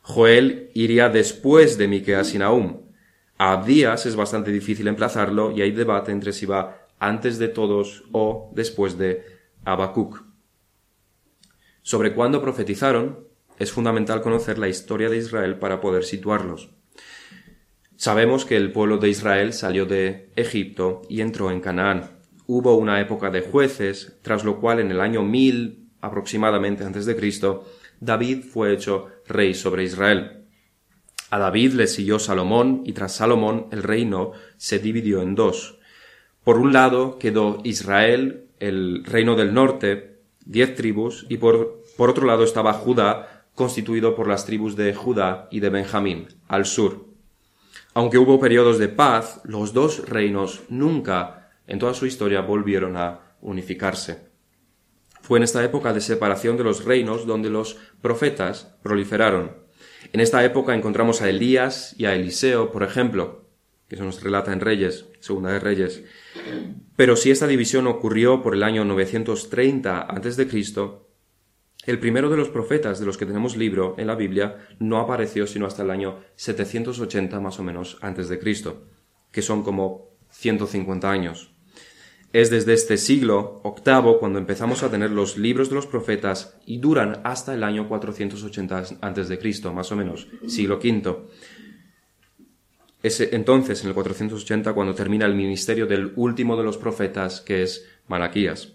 Joel 0.01 0.71
iría 0.73 1.09
después 1.09 1.77
de 1.77 1.87
Miqueas 1.87 2.33
y 2.33 2.39
Nahum. 2.39 2.81
A 3.37 3.51
Abdías 3.51 4.07
es 4.07 4.15
bastante 4.15 4.49
difícil 4.49 4.87
emplazarlo 4.87 5.51
y 5.51 5.61
hay 5.61 5.73
debate 5.73 6.11
entre 6.11 6.33
si 6.33 6.47
va 6.47 6.87
antes 6.97 7.37
de 7.37 7.49
todos 7.49 8.03
o 8.13 8.49
después 8.55 8.97
de 8.97 9.23
Habacuc. 9.63 10.23
Sobre 11.83 12.15
cuándo 12.15 12.41
profetizaron, 12.41 13.24
es 13.59 13.71
fundamental 13.71 14.21
conocer 14.21 14.57
la 14.57 14.67
historia 14.67 15.09
de 15.09 15.17
Israel 15.17 15.57
para 15.57 15.81
poder 15.81 16.03
situarlos. 16.03 16.69
Sabemos 17.95 18.45
que 18.45 18.57
el 18.57 18.71
pueblo 18.71 18.97
de 18.97 19.09
Israel 19.09 19.53
salió 19.53 19.85
de 19.85 20.29
Egipto 20.35 21.01
y 21.09 21.21
entró 21.21 21.49
en 21.51 21.61
Canaán. 21.61 22.11
Hubo 22.45 22.75
una 22.75 22.99
época 22.99 23.29
de 23.29 23.41
jueces, 23.41 24.17
tras 24.21 24.43
lo 24.43 24.59
cual 24.59 24.79
en 24.79 24.91
el 24.91 24.99
año 24.99 25.23
mil 25.23 25.89
aproximadamente 26.01 26.83
antes 26.83 27.05
de 27.05 27.15
Cristo, 27.15 27.65
David 27.99 28.43
fue 28.43 28.73
hecho 28.73 29.07
rey 29.27 29.53
sobre 29.53 29.83
Israel. 29.83 30.45
A 31.31 31.39
David 31.39 31.73
le 31.73 31.87
siguió 31.87 32.19
Salomón 32.19 32.83
y 32.85 32.93
tras 32.93 33.15
Salomón 33.15 33.67
el 33.71 33.81
reino 33.81 34.33
se 34.57 34.79
dividió 34.79 35.21
en 35.21 35.35
dos. 35.35 35.79
Por 36.43 36.59
un 36.59 36.73
lado 36.73 37.17
quedó 37.17 37.59
Israel 37.63 38.45
el 38.59 39.03
reino 39.03 39.35
del 39.35 39.53
norte, 39.53 40.19
diez 40.45 40.75
tribus, 40.75 41.25
y 41.29 41.37
por, 41.37 41.83
por 41.97 42.09
otro 42.09 42.27
lado 42.27 42.43
estaba 42.43 42.73
Judá, 42.73 43.34
constituido 43.55 44.15
por 44.15 44.27
las 44.27 44.45
tribus 44.45 44.75
de 44.75 44.93
Judá 44.93 45.47
y 45.49 45.61
de 45.61 45.69
Benjamín, 45.69 46.27
al 46.47 46.65
sur. 46.65 47.05
Aunque 47.93 48.17
hubo 48.17 48.39
periodos 48.39 48.77
de 48.77 48.89
paz, 48.89 49.41
los 49.45 49.73
dos 49.73 50.07
reinos 50.07 50.63
nunca 50.69 51.49
en 51.65 51.79
toda 51.79 51.93
su 51.93 52.05
historia 52.05 52.41
volvieron 52.41 52.97
a 52.97 53.37
unificarse. 53.41 54.29
Fue 55.21 55.39
en 55.39 55.43
esta 55.43 55.63
época 55.63 55.93
de 55.93 56.01
separación 56.01 56.57
de 56.57 56.63
los 56.63 56.85
reinos 56.85 57.25
donde 57.25 57.49
los 57.49 57.77
profetas 58.01 58.75
proliferaron. 58.83 59.57
En 60.13 60.19
esta 60.19 60.43
época 60.43 60.75
encontramos 60.75 61.21
a 61.21 61.29
Elías 61.29 61.95
y 61.97 62.05
a 62.05 62.13
Eliseo, 62.13 62.71
por 62.71 62.83
ejemplo, 62.83 63.45
que 63.87 63.95
eso 63.95 64.03
nos 64.03 64.21
relata 64.21 64.51
en 64.53 64.59
Reyes, 64.59 65.05
Segunda 65.19 65.51
de 65.51 65.59
Reyes. 65.59 66.03
Pero 66.95 67.15
si 67.15 67.31
esta 67.31 67.47
división 67.47 67.87
ocurrió 67.87 68.41
por 68.41 68.53
el 68.53 68.63
año 68.63 68.85
930 68.85 70.01
a.C., 70.01 70.47
el 71.85 71.99
primero 71.99 72.29
de 72.29 72.37
los 72.37 72.49
profetas 72.49 72.99
de 72.99 73.05
los 73.05 73.17
que 73.17 73.25
tenemos 73.25 73.55
libro 73.57 73.95
en 73.97 74.07
la 74.07 74.15
Biblia 74.15 74.57
no 74.79 74.99
apareció 74.99 75.47
sino 75.47 75.65
hasta 75.65 75.83
el 75.83 75.91
año 75.91 76.19
780 76.35 77.39
más 77.39 77.59
o 77.59 77.63
menos 77.63 77.97
antes 78.01 78.27
de 78.29 78.39
Cristo, 78.39 78.87
que 79.31 79.41
son 79.41 79.63
como 79.63 80.15
150 80.31 81.09
años. 81.09 81.51
Es 82.33 82.49
desde 82.49 82.73
este 82.73 82.97
siglo 82.97 83.61
VIII 83.63 84.17
cuando 84.19 84.39
empezamos 84.39 84.83
a 84.83 84.91
tener 84.91 85.11
los 85.11 85.37
libros 85.37 85.69
de 85.69 85.75
los 85.75 85.87
profetas 85.87 86.59
y 86.65 86.79
duran 86.79 87.21
hasta 87.23 87.53
el 87.53 87.63
año 87.63 87.87
480 87.87 88.83
a.C., 88.99 89.71
más 89.73 89.91
o 89.91 89.95
menos, 89.95 90.27
siglo 90.47 90.75
V. 90.75 91.15
Es 93.03 93.21
entonces, 93.21 93.83
en 93.83 93.89
el 93.89 93.93
480, 93.93 94.73
cuando 94.73 94.95
termina 94.95 95.25
el 95.25 95.35
ministerio 95.35 95.85
del 95.85 96.11
último 96.15 96.57
de 96.57 96.63
los 96.63 96.77
profetas, 96.77 97.39
que 97.39 97.63
es 97.63 97.87
Malaquías. 98.07 98.74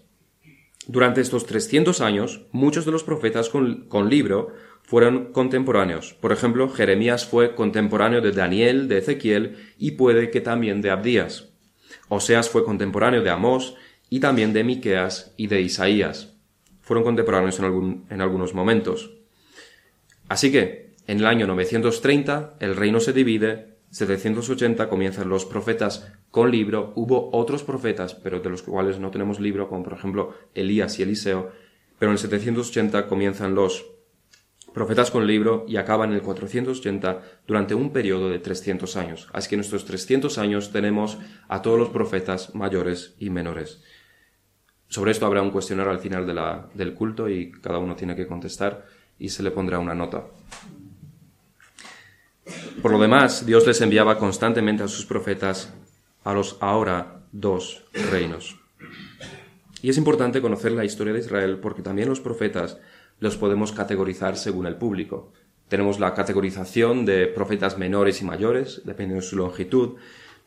Durante 0.87 1.21
estos 1.21 1.45
300 1.45 2.01
años, 2.01 2.41
muchos 2.51 2.85
de 2.85 2.91
los 2.91 3.03
profetas 3.03 3.49
con, 3.49 4.09
libro 4.09 4.53
fueron 4.81 5.31
contemporáneos. 5.31 6.13
Por 6.13 6.31
ejemplo, 6.31 6.69
Jeremías 6.69 7.25
fue 7.25 7.53
contemporáneo 7.53 8.21
de 8.21 8.31
Daniel, 8.31 8.87
de 8.87 8.97
Ezequiel 8.97 9.57
y 9.77 9.91
puede 9.91 10.31
que 10.31 10.41
también 10.41 10.81
de 10.81 10.89
Abdías. 10.89 11.49
Oseas 12.09 12.49
fue 12.49 12.65
contemporáneo 12.65 13.21
de 13.21 13.29
Amós 13.29 13.75
y 14.09 14.19
también 14.19 14.53
de 14.53 14.63
Miqueas 14.63 15.33
y 15.37 15.47
de 15.47 15.61
Isaías. 15.61 16.33
Fueron 16.81 17.03
contemporáneos 17.03 17.59
en, 17.59 18.05
en 18.09 18.21
algunos 18.21 18.53
momentos. 18.53 19.11
Así 20.29 20.51
que, 20.51 20.95
en 21.07 21.19
el 21.19 21.25
año 21.25 21.45
930, 21.45 22.55
el 22.59 22.75
reino 22.75 22.99
se 22.99 23.13
divide, 23.13 23.70
780 23.91 24.87
comienzan 24.87 25.29
los 25.29 25.45
profetas 25.45 26.13
con 26.29 26.49
libro, 26.49 26.93
hubo 26.95 27.29
otros 27.33 27.63
profetas, 27.63 28.15
pero 28.15 28.39
de 28.39 28.49
los 28.49 28.63
cuales 28.63 28.99
no 28.99 29.11
tenemos 29.11 29.39
libro, 29.39 29.67
como 29.67 29.83
por 29.83 29.93
ejemplo 29.93 30.33
Elías 30.55 30.97
y 30.97 31.03
Eliseo, 31.03 31.51
pero 31.99 32.11
en 32.11 32.13
el 32.13 32.19
780 32.19 33.07
comienzan 33.07 33.53
los 33.53 33.85
profetas 34.73 35.11
con 35.11 35.27
libro 35.27 35.65
y 35.67 35.75
acaban 35.75 36.11
en 36.11 36.15
el 36.15 36.21
480 36.21 37.21
durante 37.45 37.75
un 37.75 37.91
periodo 37.91 38.29
de 38.29 38.39
300 38.39 38.95
años. 38.95 39.27
Así 39.33 39.49
que 39.49 39.55
en 39.55 39.61
estos 39.61 39.83
300 39.83 40.37
años 40.37 40.71
tenemos 40.71 41.17
a 41.49 41.61
todos 41.61 41.77
los 41.77 41.89
profetas 41.89 42.55
mayores 42.55 43.13
y 43.19 43.29
menores. 43.29 43.83
Sobre 44.87 45.11
esto 45.11 45.25
habrá 45.25 45.41
un 45.41 45.51
cuestionario 45.51 45.91
al 45.91 45.99
final 45.99 46.25
del 46.73 46.93
culto 46.93 47.29
y 47.29 47.51
cada 47.51 47.79
uno 47.79 47.95
tiene 47.95 48.15
que 48.15 48.27
contestar 48.27 48.85
y 49.19 49.29
se 49.29 49.43
le 49.43 49.51
pondrá 49.51 49.79
una 49.79 49.93
nota. 49.93 50.25
Por 52.81 52.91
lo 52.91 52.99
demás, 52.99 53.45
Dios 53.45 53.65
les 53.67 53.81
enviaba 53.81 54.17
constantemente 54.17 54.83
a 54.83 54.87
sus 54.87 55.05
profetas 55.05 55.73
a 56.23 56.33
los 56.33 56.57
ahora 56.59 57.21
dos 57.31 57.83
reinos. 58.11 58.57
Y 59.81 59.89
es 59.89 59.97
importante 59.97 60.41
conocer 60.41 60.71
la 60.73 60.85
historia 60.85 61.13
de 61.13 61.19
Israel 61.19 61.57
porque 61.59 61.81
también 61.81 62.09
los 62.09 62.19
profetas 62.19 62.77
los 63.19 63.37
podemos 63.37 63.71
categorizar 63.71 64.37
según 64.37 64.65
el 64.67 64.75
público. 64.75 65.31
Tenemos 65.67 65.99
la 65.99 66.13
categorización 66.13 67.05
de 67.05 67.27
profetas 67.27 67.77
menores 67.77 68.21
y 68.21 68.25
mayores, 68.25 68.81
dependiendo 68.83 69.23
de 69.23 69.29
su 69.29 69.37
longitud, 69.37 69.95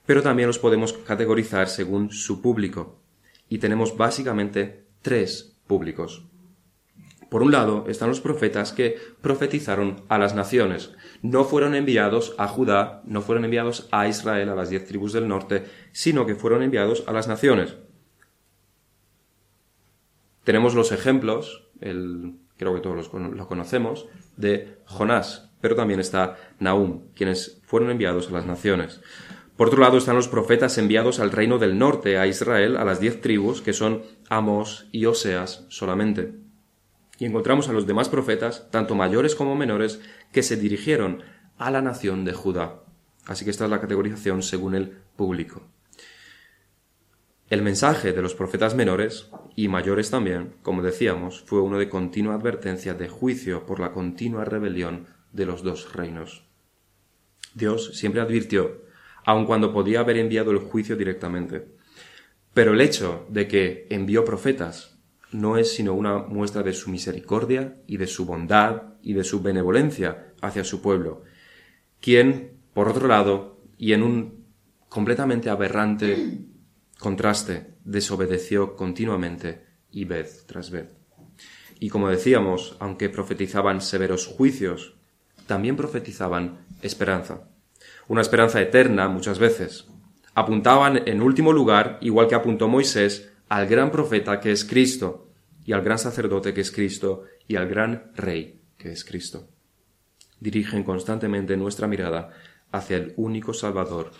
pero 0.06 0.22
también 0.22 0.48
los 0.48 0.58
podemos 0.58 0.92
categorizar 0.92 1.68
según 1.68 2.10
su 2.10 2.42
público. 2.42 2.98
Y 3.48 3.58
tenemos 3.58 3.96
básicamente 3.96 4.84
tres 5.02 5.56
públicos. 5.66 6.24
Por 7.34 7.42
un 7.42 7.50
lado 7.50 7.86
están 7.88 8.10
los 8.10 8.20
profetas 8.20 8.72
que 8.72 8.96
profetizaron 9.20 10.04
a 10.08 10.18
las 10.18 10.36
naciones. 10.36 10.92
No 11.20 11.42
fueron 11.42 11.74
enviados 11.74 12.32
a 12.38 12.46
Judá, 12.46 13.02
no 13.06 13.22
fueron 13.22 13.44
enviados 13.44 13.88
a 13.90 14.06
Israel, 14.06 14.50
a 14.50 14.54
las 14.54 14.70
diez 14.70 14.86
tribus 14.86 15.12
del 15.12 15.26
norte, 15.26 15.64
sino 15.90 16.26
que 16.26 16.36
fueron 16.36 16.62
enviados 16.62 17.02
a 17.08 17.12
las 17.12 17.26
naciones. 17.26 17.74
Tenemos 20.44 20.76
los 20.76 20.92
ejemplos, 20.92 21.66
el 21.80 22.36
creo 22.56 22.72
que 22.72 22.80
todos 22.80 23.10
lo 23.12 23.48
conocemos, 23.48 24.06
de 24.36 24.78
Jonás, 24.84 25.50
pero 25.60 25.74
también 25.74 25.98
está 25.98 26.36
Nahum, 26.60 27.08
quienes 27.16 27.60
fueron 27.64 27.90
enviados 27.90 28.28
a 28.28 28.32
las 28.32 28.46
naciones. 28.46 29.00
Por 29.56 29.66
otro 29.66 29.80
lado 29.80 29.98
están 29.98 30.14
los 30.14 30.28
profetas 30.28 30.78
enviados 30.78 31.18
al 31.18 31.32
reino 31.32 31.58
del 31.58 31.80
norte, 31.80 32.16
a 32.16 32.28
Israel, 32.28 32.76
a 32.76 32.84
las 32.84 33.00
diez 33.00 33.20
tribus, 33.20 33.60
que 33.60 33.72
son 33.72 34.02
Amos 34.28 34.86
y 34.92 35.06
Oseas 35.06 35.66
solamente. 35.68 36.43
Y 37.24 37.26
encontramos 37.26 37.70
a 37.70 37.72
los 37.72 37.86
demás 37.86 38.10
profetas, 38.10 38.68
tanto 38.70 38.94
mayores 38.94 39.34
como 39.34 39.56
menores, 39.56 39.98
que 40.30 40.42
se 40.42 40.58
dirigieron 40.58 41.22
a 41.56 41.70
la 41.70 41.80
nación 41.80 42.26
de 42.26 42.34
Judá. 42.34 42.82
Así 43.24 43.46
que 43.46 43.50
esta 43.50 43.64
es 43.64 43.70
la 43.70 43.80
categorización 43.80 44.42
según 44.42 44.74
el 44.74 44.98
público. 45.16 45.62
El 47.48 47.62
mensaje 47.62 48.12
de 48.12 48.20
los 48.20 48.34
profetas 48.34 48.74
menores 48.74 49.30
y 49.56 49.68
mayores 49.68 50.10
también, 50.10 50.56
como 50.60 50.82
decíamos, 50.82 51.42
fue 51.46 51.62
uno 51.62 51.78
de 51.78 51.88
continua 51.88 52.34
advertencia 52.34 52.92
de 52.92 53.08
juicio 53.08 53.64
por 53.64 53.80
la 53.80 53.92
continua 53.92 54.44
rebelión 54.44 55.06
de 55.32 55.46
los 55.46 55.62
dos 55.62 55.94
reinos. 55.94 56.44
Dios 57.54 57.96
siempre 57.96 58.20
advirtió, 58.20 58.82
aun 59.24 59.46
cuando 59.46 59.72
podía 59.72 60.00
haber 60.00 60.18
enviado 60.18 60.50
el 60.50 60.58
juicio 60.58 60.94
directamente. 60.94 61.68
Pero 62.52 62.74
el 62.74 62.82
hecho 62.82 63.24
de 63.30 63.48
que 63.48 63.86
envió 63.88 64.26
profetas 64.26 64.93
no 65.32 65.56
es 65.56 65.74
sino 65.74 65.94
una 65.94 66.18
muestra 66.18 66.62
de 66.62 66.72
su 66.72 66.90
misericordia 66.90 67.76
y 67.86 67.96
de 67.96 68.06
su 68.06 68.24
bondad 68.24 68.94
y 69.02 69.14
de 69.14 69.24
su 69.24 69.42
benevolencia 69.42 70.32
hacia 70.40 70.64
su 70.64 70.80
pueblo, 70.80 71.22
quien, 72.00 72.58
por 72.72 72.88
otro 72.88 73.08
lado, 73.08 73.60
y 73.78 73.92
en 73.92 74.02
un 74.02 74.44
completamente 74.88 75.50
aberrante 75.50 76.46
contraste, 76.98 77.74
desobedeció 77.84 78.76
continuamente 78.76 79.64
y 79.90 80.04
vez 80.04 80.44
tras 80.46 80.70
vez. 80.70 80.88
Y 81.80 81.88
como 81.88 82.08
decíamos, 82.08 82.76
aunque 82.78 83.08
profetizaban 83.08 83.80
severos 83.80 84.26
juicios, 84.26 84.94
también 85.46 85.76
profetizaban 85.76 86.64
esperanza. 86.82 87.48
Una 88.08 88.20
esperanza 88.20 88.60
eterna 88.60 89.08
muchas 89.08 89.38
veces. 89.38 89.86
Apuntaban 90.34 91.06
en 91.06 91.22
último 91.22 91.52
lugar, 91.52 91.98
igual 92.00 92.28
que 92.28 92.34
apuntó 92.34 92.68
Moisés, 92.68 93.33
al 93.48 93.66
gran 93.66 93.90
profeta 93.90 94.40
que 94.40 94.52
es 94.52 94.64
Cristo, 94.64 95.30
y 95.64 95.72
al 95.72 95.82
gran 95.82 95.98
sacerdote 95.98 96.52
que 96.52 96.60
es 96.60 96.70
Cristo, 96.70 97.24
y 97.48 97.56
al 97.56 97.68
gran 97.68 98.12
rey 98.14 98.60
que 98.76 98.92
es 98.92 99.04
Cristo. 99.04 99.48
Dirigen 100.40 100.82
constantemente 100.82 101.56
nuestra 101.56 101.86
mirada 101.86 102.30
hacia 102.72 102.96
el 102.96 103.14
único 103.16 103.54
Salvador 103.54 104.10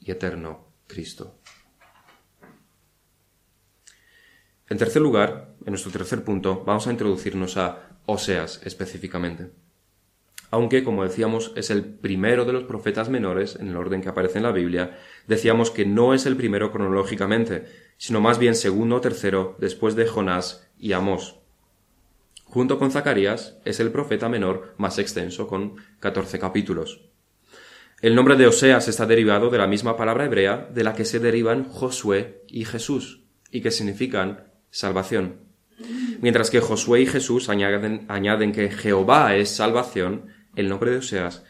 y 0.00 0.10
eterno 0.10 0.72
Cristo. 0.86 1.38
En 4.68 4.78
tercer 4.78 5.02
lugar, 5.02 5.54
en 5.64 5.72
nuestro 5.72 5.92
tercer 5.92 6.24
punto, 6.24 6.64
vamos 6.64 6.86
a 6.86 6.92
introducirnos 6.92 7.56
a 7.56 7.98
Oseas 8.06 8.60
específicamente. 8.64 9.61
Aunque, 10.52 10.84
como 10.84 11.02
decíamos, 11.02 11.52
es 11.56 11.70
el 11.70 11.82
primero 11.82 12.44
de 12.44 12.52
los 12.52 12.64
profetas 12.64 13.08
menores 13.08 13.56
en 13.58 13.68
el 13.68 13.76
orden 13.76 14.02
que 14.02 14.10
aparece 14.10 14.36
en 14.36 14.44
la 14.44 14.52
Biblia, 14.52 14.98
decíamos 15.26 15.70
que 15.70 15.86
no 15.86 16.12
es 16.12 16.26
el 16.26 16.36
primero 16.36 16.70
cronológicamente, 16.70 17.64
sino 17.96 18.20
más 18.20 18.38
bien 18.38 18.54
segundo 18.54 18.96
o 18.96 19.00
tercero 19.00 19.56
después 19.58 19.96
de 19.96 20.06
Jonás 20.06 20.68
y 20.78 20.92
Amós. 20.92 21.38
Junto 22.44 22.78
con 22.78 22.90
Zacarías, 22.90 23.56
es 23.64 23.80
el 23.80 23.92
profeta 23.92 24.28
menor 24.28 24.74
más 24.76 24.98
extenso, 24.98 25.46
con 25.46 25.76
14 26.00 26.38
capítulos. 26.38 27.00
El 28.02 28.14
nombre 28.14 28.36
de 28.36 28.46
Oseas 28.46 28.88
está 28.88 29.06
derivado 29.06 29.48
de 29.48 29.56
la 29.56 29.66
misma 29.66 29.96
palabra 29.96 30.26
hebrea 30.26 30.68
de 30.70 30.84
la 30.84 30.92
que 30.92 31.06
se 31.06 31.18
derivan 31.18 31.64
Josué 31.64 32.42
y 32.46 32.66
Jesús, 32.66 33.24
y 33.50 33.62
que 33.62 33.70
significan 33.70 34.52
salvación. 34.68 35.36
Mientras 36.20 36.50
que 36.50 36.60
Josué 36.60 37.00
y 37.00 37.06
Jesús 37.06 37.48
añaden, 37.48 38.04
añaden 38.08 38.52
que 38.52 38.70
Jehová 38.70 39.34
es 39.34 39.48
salvación, 39.48 40.41
el 40.56 40.68
nombre 40.68 40.90
de 40.90 40.98
Oseas 40.98 41.44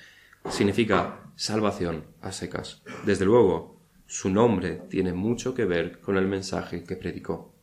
significa 0.48 1.20
salvación 1.36 2.04
a 2.20 2.32
secas. 2.32 2.82
Desde 3.04 3.24
luego, 3.24 3.80
su 4.06 4.30
nombre 4.30 4.82
tiene 4.88 5.12
mucho 5.12 5.54
que 5.54 5.64
ver 5.64 6.00
con 6.00 6.16
el 6.16 6.26
mensaje 6.26 6.84
que 6.84 6.96
predicó. 6.96 7.54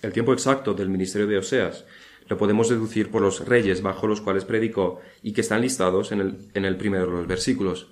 El 0.00 0.12
tiempo 0.12 0.32
exacto 0.32 0.74
del 0.74 0.88
ministerio 0.88 1.26
de 1.26 1.38
Oseas 1.38 1.84
lo 2.28 2.38
podemos 2.38 2.68
deducir 2.68 3.10
por 3.10 3.22
los 3.22 3.46
reyes 3.46 3.82
bajo 3.82 4.06
los 4.06 4.20
cuales 4.20 4.44
predicó 4.44 5.00
y 5.22 5.32
que 5.32 5.42
están 5.42 5.60
listados 5.60 6.12
en 6.12 6.20
el, 6.64 6.76
primero 6.76 7.06
de 7.06 7.12
los 7.12 7.26
versículos. 7.26 7.90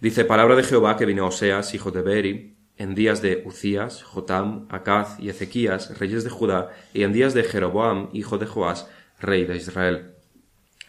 Dice 0.00 0.24
palabra 0.24 0.56
de 0.56 0.64
Jehová 0.64 0.96
que 0.96 1.06
vino 1.06 1.26
Oseas, 1.26 1.72
hijo 1.74 1.90
de 1.90 2.02
Beri, 2.02 2.56
en 2.76 2.94
días 2.94 3.22
de 3.22 3.42
Ucías, 3.46 4.02
Jotam, 4.02 4.66
Acaz 4.68 5.18
y 5.18 5.30
Ezequías, 5.30 5.98
reyes 5.98 6.24
de 6.24 6.30
Judá, 6.30 6.72
y 6.92 7.04
en 7.04 7.12
días 7.12 7.32
de 7.32 7.44
Jeroboam, 7.44 8.10
hijo 8.12 8.38
de 8.38 8.46
Joás, 8.46 8.88
rey 9.18 9.44
de 9.44 9.56
Israel. 9.56 10.15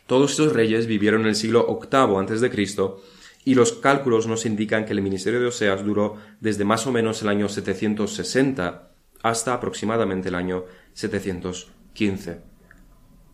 Todos 0.08 0.32
estos 0.32 0.54
reyes 0.54 0.88
vivieron 0.88 1.22
en 1.22 1.28
el 1.28 1.36
siglo 1.36 1.67
VIII 1.67 2.17
antes 2.17 2.41
de 2.41 2.50
Cristo, 2.50 3.04
y 3.46 3.56
los 3.56 3.74
cálculos 3.74 4.28
nos 4.28 4.46
indican 4.46 4.86
que 4.86 4.93
el 4.93 5.02
ministerio 5.02 5.39
de 5.39 5.48
Oseas 5.48 5.86
duró 5.86 6.17
desde 6.41 6.65
más 6.65 6.88
o 6.88 6.91
menos 6.91 7.22
el 7.22 7.30
año 7.30 7.48
760 7.48 8.91
hasta 9.24 9.54
aproximadamente 9.54 10.30
el 10.30 10.36
año 10.36 10.65
715. 10.93 12.41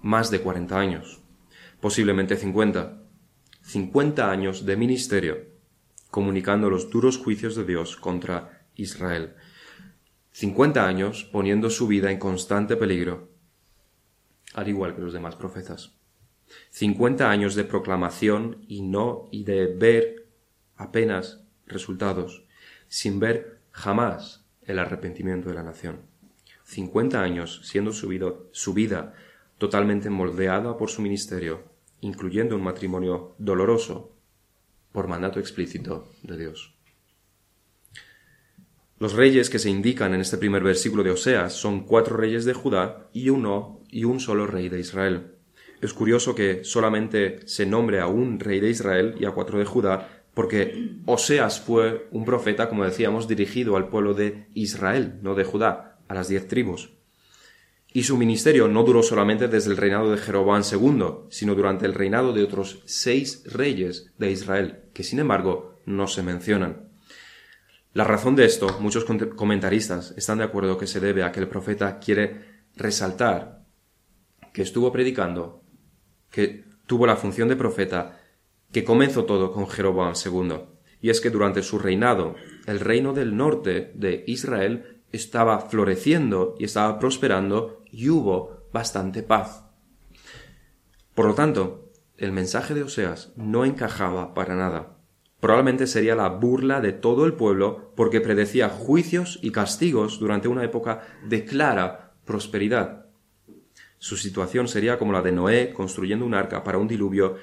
Más 0.01 0.29
de 0.29 0.41
40 0.41 0.79
años, 0.79 1.21
posiblemente 1.79 2.35
50. 2.35 3.01
50 3.61 4.29
años 4.29 4.65
de 4.65 4.75
ministerio 4.75 5.53
comunicando 6.13 6.69
los 6.69 6.91
duros 6.91 7.17
juicios 7.17 7.55
de 7.55 7.65
Dios 7.65 7.95
contra 7.95 8.67
Israel. 8.75 9.33
50 10.31 10.85
años 10.85 11.23
poniendo 11.23 11.71
su 11.71 11.87
vida 11.87 12.11
en 12.11 12.19
constante 12.19 12.75
peligro, 12.75 13.29
al 14.53 14.67
igual 14.67 14.93
que 14.93 15.01
los 15.01 15.13
demás 15.13 15.35
profetas. 15.35 15.95
50 16.71 17.29
años 17.29 17.55
de 17.55 17.63
proclamación 17.63 18.65
y 18.67 18.81
no 18.81 19.27
y 19.31 19.43
de 19.43 19.67
ver 19.67 20.27
apenas 20.75 21.41
resultados, 21.67 22.45
sin 22.87 23.19
ver 23.19 23.59
jamás 23.71 24.45
el 24.63 24.79
arrepentimiento 24.79 25.49
de 25.49 25.55
la 25.55 25.63
nación. 25.63 26.01
50 26.63 27.21
años 27.21 27.61
siendo 27.63 27.91
su 27.91 28.09
su 28.51 28.73
vida 28.73 29.13
totalmente 29.57 30.09
moldeada 30.09 30.77
por 30.77 30.89
su 30.89 31.01
ministerio, 31.01 31.63
incluyendo 32.01 32.55
un 32.55 32.63
matrimonio 32.63 33.35
doloroso 33.37 34.11
por 34.91 35.07
mandato 35.07 35.39
explícito 35.39 36.07
de 36.21 36.37
Dios. 36.37 36.73
Los 38.99 39.13
reyes 39.13 39.49
que 39.49 39.59
se 39.59 39.69
indican 39.69 40.13
en 40.13 40.21
este 40.21 40.37
primer 40.37 40.63
versículo 40.63 41.03
de 41.03 41.11
Oseas 41.11 41.53
son 41.53 41.85
cuatro 41.85 42.15
reyes 42.15 42.45
de 42.45 42.53
Judá 42.53 43.09
y 43.11 43.29
uno 43.29 43.81
y 43.89 44.05
un 44.05 44.19
solo 44.19 44.47
rey 44.47 44.69
de 44.69 44.79
Israel. 44.79 45.32
Es 45.83 45.91
curioso 45.91 46.33
que 46.33 46.63
solamente 46.63 47.45
se 47.45 47.65
nombre 47.65 47.99
a 47.99 48.07
un 48.07 48.39
rey 48.39 48.61
de 48.61 48.69
Israel 48.69 49.15
y 49.19 49.25
a 49.25 49.31
cuatro 49.31 49.59
de 49.59 49.65
Judá, 49.65 50.23
porque 50.33 50.95
Oseas 51.05 51.59
fue 51.59 52.07
un 52.11 52.23
profeta, 52.23 52.69
como 52.69 52.85
decíamos, 52.85 53.27
dirigido 53.27 53.75
al 53.75 53.89
pueblo 53.89 54.13
de 54.13 54.47
Israel, 54.53 55.19
no 55.21 55.35
de 55.35 55.43
Judá, 55.43 55.99
a 56.07 56.13
las 56.13 56.29
diez 56.29 56.47
tribus. 56.47 56.93
Y 57.91 58.03
su 58.03 58.15
ministerio 58.15 58.69
no 58.69 58.83
duró 58.83 59.03
solamente 59.03 59.49
desde 59.49 59.71
el 59.71 59.77
reinado 59.77 60.09
de 60.09 60.19
Jeroboam 60.19 60.63
II, 60.63 61.25
sino 61.29 61.53
durante 61.53 61.85
el 61.85 61.95
reinado 61.95 62.31
de 62.31 62.43
otros 62.43 62.81
seis 62.85 63.43
reyes 63.45 64.13
de 64.17 64.31
Israel, 64.31 64.85
que 64.93 65.03
sin 65.03 65.19
embargo 65.19 65.81
no 65.85 66.07
se 66.07 66.23
mencionan. 66.23 66.93
La 67.91 68.05
razón 68.05 68.37
de 68.37 68.45
esto, 68.45 68.79
muchos 68.79 69.03
comentaristas 69.03 70.13
están 70.15 70.37
de 70.37 70.45
acuerdo 70.45 70.77
que 70.77 70.87
se 70.87 71.01
debe 71.01 71.23
a 71.23 71.33
que 71.33 71.41
el 71.41 71.49
profeta 71.49 71.99
quiere 71.99 72.63
resaltar 72.77 73.65
que 74.53 74.61
estuvo 74.61 74.91
predicando, 74.93 75.62
que 76.33 76.65
tuvo 76.87 77.05
la 77.05 77.15
función 77.15 77.47
de 77.47 77.55
profeta, 77.55 78.19
que 78.71 78.83
comenzó 78.83 79.25
todo 79.25 79.51
con 79.51 79.69
Jeroboam 79.69 80.13
II. 80.15 80.61
Y 80.99 81.11
es 81.11 81.21
que 81.21 81.29
durante 81.29 81.61
su 81.61 81.77
reinado, 81.77 82.33
el 82.65 82.79
reino 82.79 83.13
del 83.13 83.37
norte 83.37 83.91
de 83.93 84.23
Israel 84.25 85.03
estaba 85.11 85.59
floreciendo 85.59 86.55
y 86.57 86.65
estaba 86.65 86.97
prosperando 86.97 87.83
y 87.91 88.09
hubo 88.09 88.67
bastante 88.73 89.21
paz. 89.21 89.63
Por 91.13 91.27
lo 91.27 91.35
tanto, 91.35 91.91
el 92.17 92.31
mensaje 92.31 92.73
de 92.73 92.81
Oseas 92.81 93.31
no 93.35 93.63
encajaba 93.63 94.33
para 94.33 94.55
nada. 94.55 94.97
Probablemente 95.39 95.85
sería 95.85 96.15
la 96.15 96.29
burla 96.29 96.81
de 96.81 96.93
todo 96.93 97.27
el 97.27 97.33
pueblo 97.33 97.93
porque 97.95 98.21
predecía 98.21 98.69
juicios 98.69 99.37
y 99.43 99.51
castigos 99.51 100.19
durante 100.19 100.47
una 100.47 100.63
época 100.63 101.01
de 101.23 101.45
clara 101.45 102.15
prosperidad. 102.25 103.02
Su 104.03 104.17
situación 104.17 104.67
sería 104.67 104.99
como 104.99 105.13
la 105.13 105.21
de 105.21 105.31
Noé 105.31 105.71
construyendo 105.71 106.25
un 106.25 106.33
arca 106.33 106.61
para 106.61 106.77
un 106.77 106.89
diluvio 106.89 107.37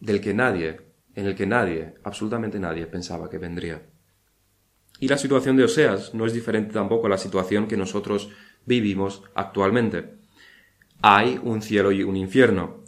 del 0.00 0.20
que 0.20 0.34
nadie, 0.34 0.80
en 1.14 1.26
el 1.26 1.36
que 1.36 1.46
nadie, 1.46 1.94
absolutamente 2.02 2.58
nadie, 2.58 2.88
pensaba 2.88 3.30
que 3.30 3.38
vendría. 3.38 3.86
Y 4.98 5.06
la 5.06 5.16
situación 5.16 5.56
de 5.56 5.62
Oseas 5.62 6.14
no 6.14 6.26
es 6.26 6.32
diferente 6.32 6.72
tampoco 6.72 7.06
a 7.06 7.10
la 7.10 7.18
situación 7.18 7.68
que 7.68 7.76
nosotros 7.76 8.30
vivimos 8.66 9.22
actualmente. 9.36 10.16
Hay 11.00 11.38
un 11.40 11.62
cielo 11.62 11.92
y 11.92 12.02
un 12.02 12.16
infierno, 12.16 12.82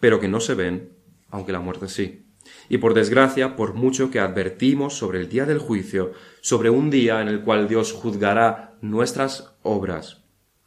pero 0.00 0.20
que 0.20 0.28
no 0.28 0.38
se 0.38 0.52
ven, 0.52 0.92
aunque 1.30 1.52
la 1.52 1.60
muerte 1.60 1.88
sí. 1.88 2.26
Y 2.68 2.76
por 2.76 2.92
desgracia, 2.92 3.56
por 3.56 3.72
mucho 3.72 4.10
que 4.10 4.20
advertimos 4.20 4.98
sobre 4.98 5.20
el 5.20 5.30
día 5.30 5.46
del 5.46 5.60
juicio, 5.60 6.12
sobre 6.42 6.68
un 6.68 6.90
día 6.90 7.22
en 7.22 7.28
el 7.28 7.40
cual 7.40 7.68
Dios 7.68 7.94
juzgará 7.94 8.76
nuestras 8.82 9.54
obras, 9.62 10.21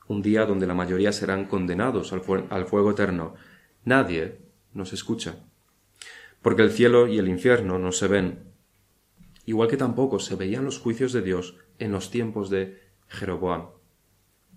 un 0.07 0.21
día 0.21 0.45
donde 0.45 0.67
la 0.67 0.73
mayoría 0.73 1.11
serán 1.11 1.45
condenados 1.45 2.13
al, 2.13 2.21
fuego 2.65 2.91
eterno, 2.91 3.35
nadie 3.83 4.39
nos 4.73 4.93
escucha. 4.93 5.37
Porque 6.41 6.61
el 6.61 6.71
cielo 6.71 7.07
y 7.07 7.17
el 7.17 7.27
infierno 7.27 7.79
no 7.79 7.91
se 7.91 8.07
ven, 8.07 8.43
igual 9.45 9.67
que 9.67 9.77
tampoco 9.77 10.19
se 10.19 10.35
veían 10.35 10.65
los 10.65 10.79
juicios 10.79 11.11
de 11.13 11.21
Dios 11.21 11.55
en 11.79 11.91
los 11.91 12.11
tiempos 12.11 12.49
de 12.49 12.79
Jeroboam. 13.07 13.69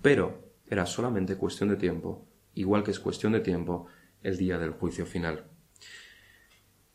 Pero 0.03 0.53
era 0.69 0.87
solamente 0.87 1.37
cuestión 1.37 1.71
de 1.71 1.77
tiempo, 1.77 2.27
igual 2.55 2.85
que 2.85 2.91
es 2.91 3.01
cuestión 3.01 3.33
de 3.33 3.41
tiempo 3.41 3.87
el 4.23 4.37
día 4.37 4.59
del 4.59 4.73
juicio 4.73 5.07
final. 5.07 5.45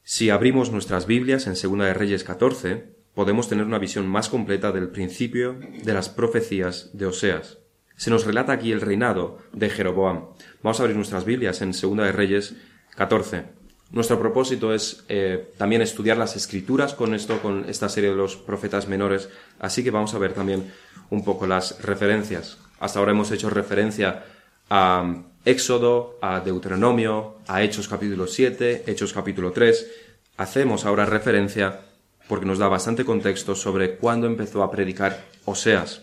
Si 0.04 0.30
abrimos 0.30 0.72
nuestras 0.72 1.08
Biblias 1.08 1.48
en 1.48 1.56
Segunda 1.56 1.86
de 1.86 1.94
Reyes 1.94 2.24
14, 2.24 2.94
podemos 3.14 3.48
tener 3.48 3.66
una 3.66 3.80
visión 3.80 4.08
más 4.08 4.30
completa 4.30 4.72
del 4.72 4.90
principio 4.90 5.58
de 5.84 5.94
las 5.94 6.10
profecías 6.10 6.92
de 6.94 7.06
Oseas. 7.06 7.63
Se 8.04 8.10
nos 8.10 8.26
relata 8.26 8.52
aquí 8.52 8.74
el 8.74 8.82
reinado 8.82 9.38
de 9.54 9.70
Jeroboam. 9.70 10.26
Vamos 10.62 10.78
a 10.78 10.84
abrir 10.84 10.98
nuestras 10.98 11.24
Biblias 11.24 11.62
en 11.62 11.74
Segunda 11.74 12.04
de 12.04 12.12
Reyes 12.12 12.54
14. 12.98 13.46
Nuestro 13.92 14.20
propósito 14.20 14.74
es 14.74 15.06
eh, 15.08 15.54
también 15.58 15.82
estudiar 15.82 16.18
las 16.18 16.36
escrituras 16.36 16.96
con 16.96 17.14
esto, 17.14 17.40
con 17.42 17.64
esta 17.70 17.88
serie 17.88 18.10
de 18.10 18.18
los 18.18 18.36
profetas 18.36 18.90
menores, 18.90 19.30
así 19.58 19.86
que 19.86 19.92
vamos 19.92 20.14
a 20.14 20.18
ver 20.18 20.34
también 20.34 20.70
un 21.12 21.24
poco 21.24 21.48
las 21.48 21.82
referencias. 21.82 22.58
Hasta 22.82 23.00
ahora 23.00 23.14
hemos 23.14 23.32
hecho 23.32 23.50
referencia 23.50 24.26
a 24.70 25.24
Éxodo, 25.46 26.18
a 26.22 26.42
Deuteronomio, 26.42 27.38
a 27.48 27.64
Hechos 27.64 27.88
capítulo 27.88 28.28
7, 28.28 28.84
Hechos 28.86 29.14
capítulo 29.14 29.54
3. 29.54 29.92
Hacemos 30.36 30.84
ahora 30.84 31.06
referencia 31.06 31.80
porque 32.28 32.46
nos 32.46 32.58
da 32.58 32.68
bastante 32.68 33.06
contexto 33.06 33.56
sobre 33.56 33.96
cuándo 33.96 34.28
empezó 34.28 34.62
a 34.62 34.72
predicar 34.72 35.24
Oseas. 35.46 36.02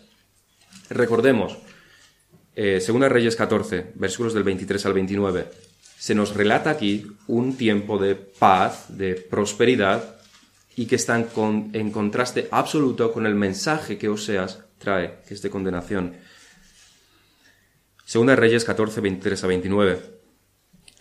Recordemos, 0.89 1.59
eh, 2.55 2.81
Segunda 2.81 3.09
Reyes 3.09 3.37
14, 3.37 3.93
versículos 3.95 4.35
del 4.35 4.43
23 4.43 4.87
al 4.87 4.93
29 4.95 5.71
se 6.01 6.15
nos 6.15 6.35
relata 6.35 6.71
aquí 6.71 7.07
un 7.27 7.59
tiempo 7.59 7.99
de 7.99 8.15
paz, 8.15 8.87
de 8.97 9.17
prosperidad, 9.17 10.17
y 10.75 10.87
que 10.87 10.97
está 10.97 11.15
en, 11.15 11.91
contraste 11.91 12.49
absoluto 12.51 13.13
con 13.13 13.27
el 13.27 13.35
mensaje 13.35 13.99
que 13.99 14.09
Oseas 14.09 14.65
trae, 14.79 15.19
que 15.29 15.35
es 15.35 15.43
de 15.43 15.51
condenación. 15.51 16.17
Segunda 18.07 18.35
Reyes 18.35 18.65
14, 18.65 19.03
23 19.03 19.45
a 19.45 19.47
29. 19.47 20.01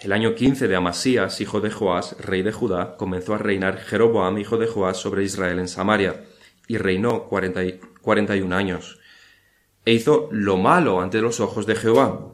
El 0.02 0.12
año 0.12 0.36
15 0.36 0.68
de 0.68 0.76
Amasías, 0.76 1.40
hijo 1.40 1.62
de 1.62 1.72
Joás, 1.72 2.18
rey 2.20 2.42
de 2.42 2.52
Judá, 2.52 2.98
comenzó 2.98 3.36
a 3.36 3.38
reinar 3.38 3.78
Jeroboam, 3.78 4.38
hijo 4.38 4.58
de 4.58 4.68
Joás, 4.68 4.98
sobre 4.98 5.24
Israel 5.24 5.60
en 5.60 5.70
Samaria, 5.70 6.26
y 6.68 6.78
reinó 6.78 7.30
cuarenta 7.30 7.64
y, 8.36 8.42
un 8.42 8.52
años. 8.52 8.99
E 9.86 9.94
hizo 9.94 10.30
lo 10.32 10.58
malo 10.58 11.02
ante 11.02 11.22
los 11.22 11.40
ojos 11.40 11.66
de 11.66 11.76
Jehová, 11.76 12.34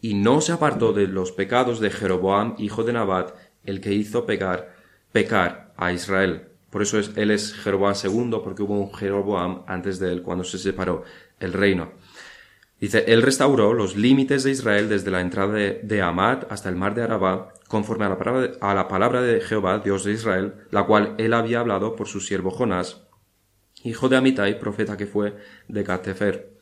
y 0.00 0.14
no 0.14 0.40
se 0.40 0.52
apartó 0.52 0.92
de 0.92 1.06
los 1.06 1.32
pecados 1.32 1.80
de 1.80 1.90
Jeroboam, 1.90 2.56
hijo 2.58 2.84
de 2.84 2.92
Nabat, 2.92 3.34
el 3.64 3.80
que 3.80 3.94
hizo 3.94 4.26
pecar, 4.26 4.74
pecar 5.12 5.72
a 5.76 5.92
Israel. 5.92 6.48
Por 6.70 6.82
eso 6.82 6.98
es, 6.98 7.12
él 7.16 7.30
es 7.30 7.54
Jeroboam 7.54 7.94
II, 7.94 8.40
porque 8.42 8.62
hubo 8.62 8.78
un 8.78 8.92
Jeroboam 8.92 9.62
antes 9.66 9.98
de 9.98 10.12
él 10.12 10.22
cuando 10.22 10.44
se 10.44 10.58
separó 10.58 11.04
el 11.40 11.52
reino. 11.52 11.92
Dice, 12.80 13.04
él 13.06 13.22
restauró 13.22 13.72
los 13.72 13.96
límites 13.96 14.42
de 14.42 14.50
Israel 14.50 14.88
desde 14.88 15.10
la 15.10 15.20
entrada 15.20 15.54
de, 15.54 15.80
de 15.82 16.02
Amat 16.02 16.50
hasta 16.50 16.68
el 16.68 16.76
mar 16.76 16.94
de 16.94 17.02
Arabá, 17.02 17.54
conforme 17.68 18.04
a 18.04 18.08
la, 18.10 18.18
palabra 18.18 18.42
de, 18.42 18.58
a 18.60 18.74
la 18.74 18.88
palabra 18.88 19.22
de 19.22 19.40
Jehová, 19.40 19.78
Dios 19.78 20.04
de 20.04 20.12
Israel, 20.12 20.54
la 20.70 20.84
cual 20.84 21.14
él 21.18 21.32
había 21.32 21.60
hablado 21.60 21.96
por 21.96 22.08
su 22.08 22.20
siervo 22.20 22.50
Jonás, 22.50 23.06
hijo 23.84 24.08
de 24.08 24.16
Amitai, 24.16 24.58
profeta 24.58 24.96
que 24.96 25.06
fue 25.06 25.36
de 25.68 25.82
Gatefer. 25.82 26.53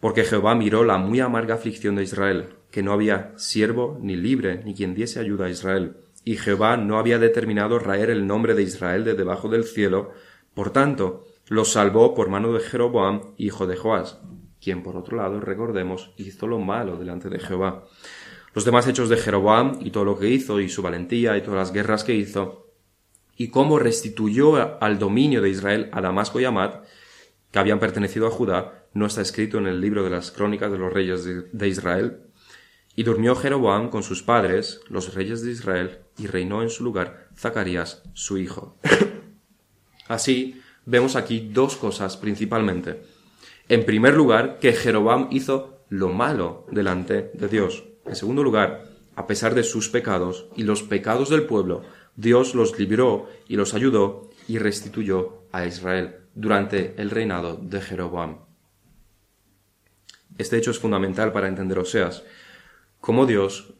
Porque 0.00 0.24
Jehová 0.24 0.54
miró 0.54 0.84
la 0.84 0.98
muy 0.98 1.20
amarga 1.20 1.54
aflicción 1.54 1.96
de 1.96 2.04
Israel, 2.04 2.50
que 2.70 2.82
no 2.82 2.92
había 2.92 3.32
siervo 3.36 3.98
ni 4.00 4.16
libre 4.16 4.62
ni 4.64 4.74
quien 4.74 4.94
diese 4.94 5.20
ayuda 5.20 5.46
a 5.46 5.50
Israel, 5.50 5.96
y 6.24 6.36
Jehová 6.36 6.76
no 6.76 6.98
había 6.98 7.18
determinado 7.18 7.78
raer 7.78 8.10
el 8.10 8.26
nombre 8.26 8.54
de 8.54 8.62
Israel 8.62 9.04
de 9.04 9.14
debajo 9.14 9.48
del 9.48 9.64
cielo, 9.64 10.12
por 10.54 10.70
tanto, 10.70 11.24
los 11.48 11.72
salvó 11.72 12.14
por 12.14 12.28
mano 12.28 12.52
de 12.52 12.60
Jeroboam, 12.60 13.34
hijo 13.36 13.66
de 13.66 13.76
Joás, 13.76 14.20
quien 14.60 14.82
por 14.82 14.96
otro 14.96 15.16
lado, 15.16 15.40
recordemos, 15.40 16.12
hizo 16.16 16.46
lo 16.46 16.58
malo 16.58 16.96
delante 16.96 17.28
de 17.28 17.38
Jehová. 17.38 17.84
Los 18.54 18.64
demás 18.64 18.86
hechos 18.86 19.08
de 19.08 19.16
Jeroboam 19.16 19.78
y 19.80 19.90
todo 19.90 20.04
lo 20.04 20.18
que 20.18 20.28
hizo, 20.28 20.60
y 20.60 20.68
su 20.68 20.82
valentía 20.82 21.36
y 21.36 21.42
todas 21.42 21.58
las 21.58 21.72
guerras 21.72 22.04
que 22.04 22.14
hizo, 22.14 22.66
y 23.36 23.48
cómo 23.48 23.78
restituyó 23.78 24.82
al 24.82 24.98
dominio 24.98 25.40
de 25.40 25.50
Israel 25.50 25.88
a 25.92 26.00
Damasco 26.00 26.40
y 26.40 26.44
Amad, 26.44 26.80
habían 27.58 27.80
pertenecido 27.80 28.26
a 28.26 28.30
Judá, 28.30 28.86
no 28.94 29.06
está 29.06 29.20
escrito 29.20 29.58
en 29.58 29.66
el 29.66 29.80
libro 29.80 30.02
de 30.04 30.10
las 30.10 30.30
crónicas 30.30 30.70
de 30.72 30.78
los 30.78 30.92
reyes 30.92 31.24
de 31.52 31.68
Israel. 31.68 32.20
Y 32.96 33.04
durmió 33.04 33.36
Jeroboam 33.36 33.90
con 33.90 34.02
sus 34.02 34.22
padres, 34.22 34.80
los 34.88 35.14
reyes 35.14 35.42
de 35.42 35.52
Israel, 35.52 35.98
y 36.18 36.26
reinó 36.26 36.62
en 36.62 36.70
su 36.70 36.82
lugar 36.82 37.28
Zacarías, 37.36 38.02
su 38.14 38.38
hijo. 38.38 38.76
Así, 40.08 40.60
vemos 40.84 41.14
aquí 41.16 41.50
dos 41.52 41.76
cosas 41.76 42.16
principalmente. 42.16 43.02
En 43.68 43.84
primer 43.84 44.14
lugar, 44.14 44.58
que 44.58 44.72
Jeroboam 44.72 45.28
hizo 45.30 45.84
lo 45.90 46.08
malo 46.08 46.66
delante 46.70 47.30
de 47.34 47.48
Dios. 47.48 47.84
En 48.06 48.16
segundo 48.16 48.42
lugar, 48.42 48.84
a 49.14 49.26
pesar 49.26 49.54
de 49.54 49.64
sus 49.64 49.88
pecados 49.88 50.46
y 50.56 50.62
los 50.62 50.82
pecados 50.82 51.28
del 51.28 51.42
pueblo, 51.42 51.82
Dios 52.16 52.54
los 52.54 52.78
libró 52.78 53.28
y 53.46 53.56
los 53.56 53.74
ayudó 53.74 54.30
y 54.48 54.58
restituyó 54.58 55.37
a 55.58 55.66
Israel 55.66 56.16
durante 56.34 56.94
el 57.00 57.10
reinado 57.10 57.56
de 57.56 57.80
Jeroboam. 57.80 58.38
Este 60.36 60.56
hecho 60.56 60.70
es 60.70 60.78
fundamental 60.78 61.32
para 61.32 61.48
entender 61.48 61.78
Oseas, 61.78 62.22
cómo 63.00 63.26
Dios, 63.26 63.74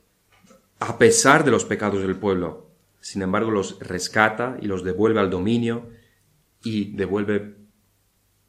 a 0.80 0.98
pesar 0.98 1.44
de 1.44 1.52
los 1.52 1.64
pecados 1.64 2.02
del 2.02 2.16
pueblo, 2.16 2.70
sin 3.00 3.22
embargo 3.22 3.50
los 3.50 3.78
rescata 3.78 4.56
y 4.60 4.66
los 4.66 4.82
devuelve 4.82 5.20
al 5.20 5.30
dominio 5.30 5.90
y 6.64 6.96
devuelve 6.96 7.56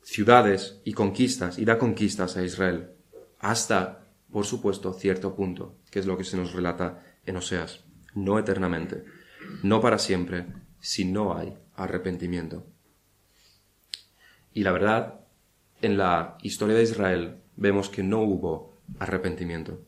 ciudades 0.02 0.82
y 0.84 0.94
conquistas 0.94 1.60
y 1.60 1.66
da 1.66 1.78
conquistas 1.78 2.36
a 2.36 2.44
Israel, 2.44 2.92
hasta, 3.40 4.08
por 4.32 4.46
supuesto, 4.46 4.94
cierto 4.94 5.36
punto, 5.36 5.76
que 5.92 6.00
es 6.00 6.08
lo 6.08 6.18
que 6.18 6.24
se 6.24 6.38
nos 6.38 6.54
relata 6.54 7.04
en 7.28 7.38
Oseas, 7.38 7.86
no 8.16 8.40
eternamente, 8.40 9.06
no 9.62 9.82
para 9.82 10.00
siempre, 10.00 10.48
si 10.80 11.06
no 11.06 11.38
hay 11.38 11.56
arrepentimiento. 11.76 12.66
Y 14.54 14.64
la 14.64 14.72
verdad, 14.72 15.22
en 15.82 15.98
la 15.98 16.38
historia 16.42 16.76
de 16.76 16.84
Israel 16.84 17.38
vemos 17.56 17.90
que 17.90 18.04
no 18.04 18.22
hubo 18.22 18.78
arrepentimiento. 19.00 19.82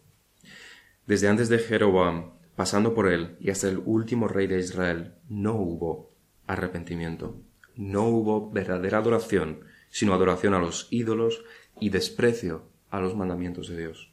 Desde 1.08 1.28
antes 1.28 1.50
de 1.50 1.60
Jeroboam, 1.60 2.32
pasando 2.56 2.94
por 2.94 3.08
él 3.12 3.36
y 3.40 3.50
hasta 3.50 3.68
el 3.68 3.82
último 3.86 4.28
rey 4.28 4.48
de 4.48 4.60
Israel, 4.60 5.14
no 5.30 5.56
hubo 5.56 6.12
arrepentimiento. 6.48 7.42
No 7.76 8.08
hubo 8.08 8.52
verdadera 8.52 9.00
adoración, 9.00 9.62
sino 9.90 10.14
adoración 10.14 10.54
a 10.54 10.60
los 10.60 10.88
ídolos 10.92 11.44
y 11.80 11.90
desprecio 11.90 12.64
a 12.90 13.00
los 13.00 13.16
mandamientos 13.16 13.70
de 13.70 13.78
Dios. 13.78 14.12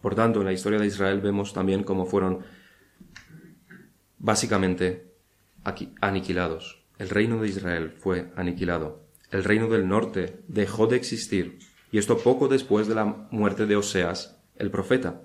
Por 0.00 0.14
tanto, 0.14 0.40
en 0.40 0.46
la 0.46 0.52
historia 0.52 0.78
de 0.78 0.86
Israel 0.86 1.20
vemos 1.20 1.52
también 1.52 1.82
cómo 1.82 2.06
fueron 2.06 2.44
básicamente 4.18 5.12
aniquilados. 6.00 6.82
El 6.98 7.10
reino 7.10 7.40
de 7.40 7.48
Israel 7.48 7.94
fue 7.98 8.30
aniquilado. 8.36 9.05
El 9.30 9.44
reino 9.44 9.68
del 9.68 9.88
norte 9.88 10.40
dejó 10.46 10.86
de 10.86 10.96
existir, 10.96 11.58
y 11.90 11.98
esto 11.98 12.18
poco 12.18 12.48
después 12.48 12.86
de 12.86 12.94
la 12.94 13.04
muerte 13.30 13.66
de 13.66 13.76
Oseas, 13.76 14.38
el 14.56 14.70
profeta. 14.70 15.22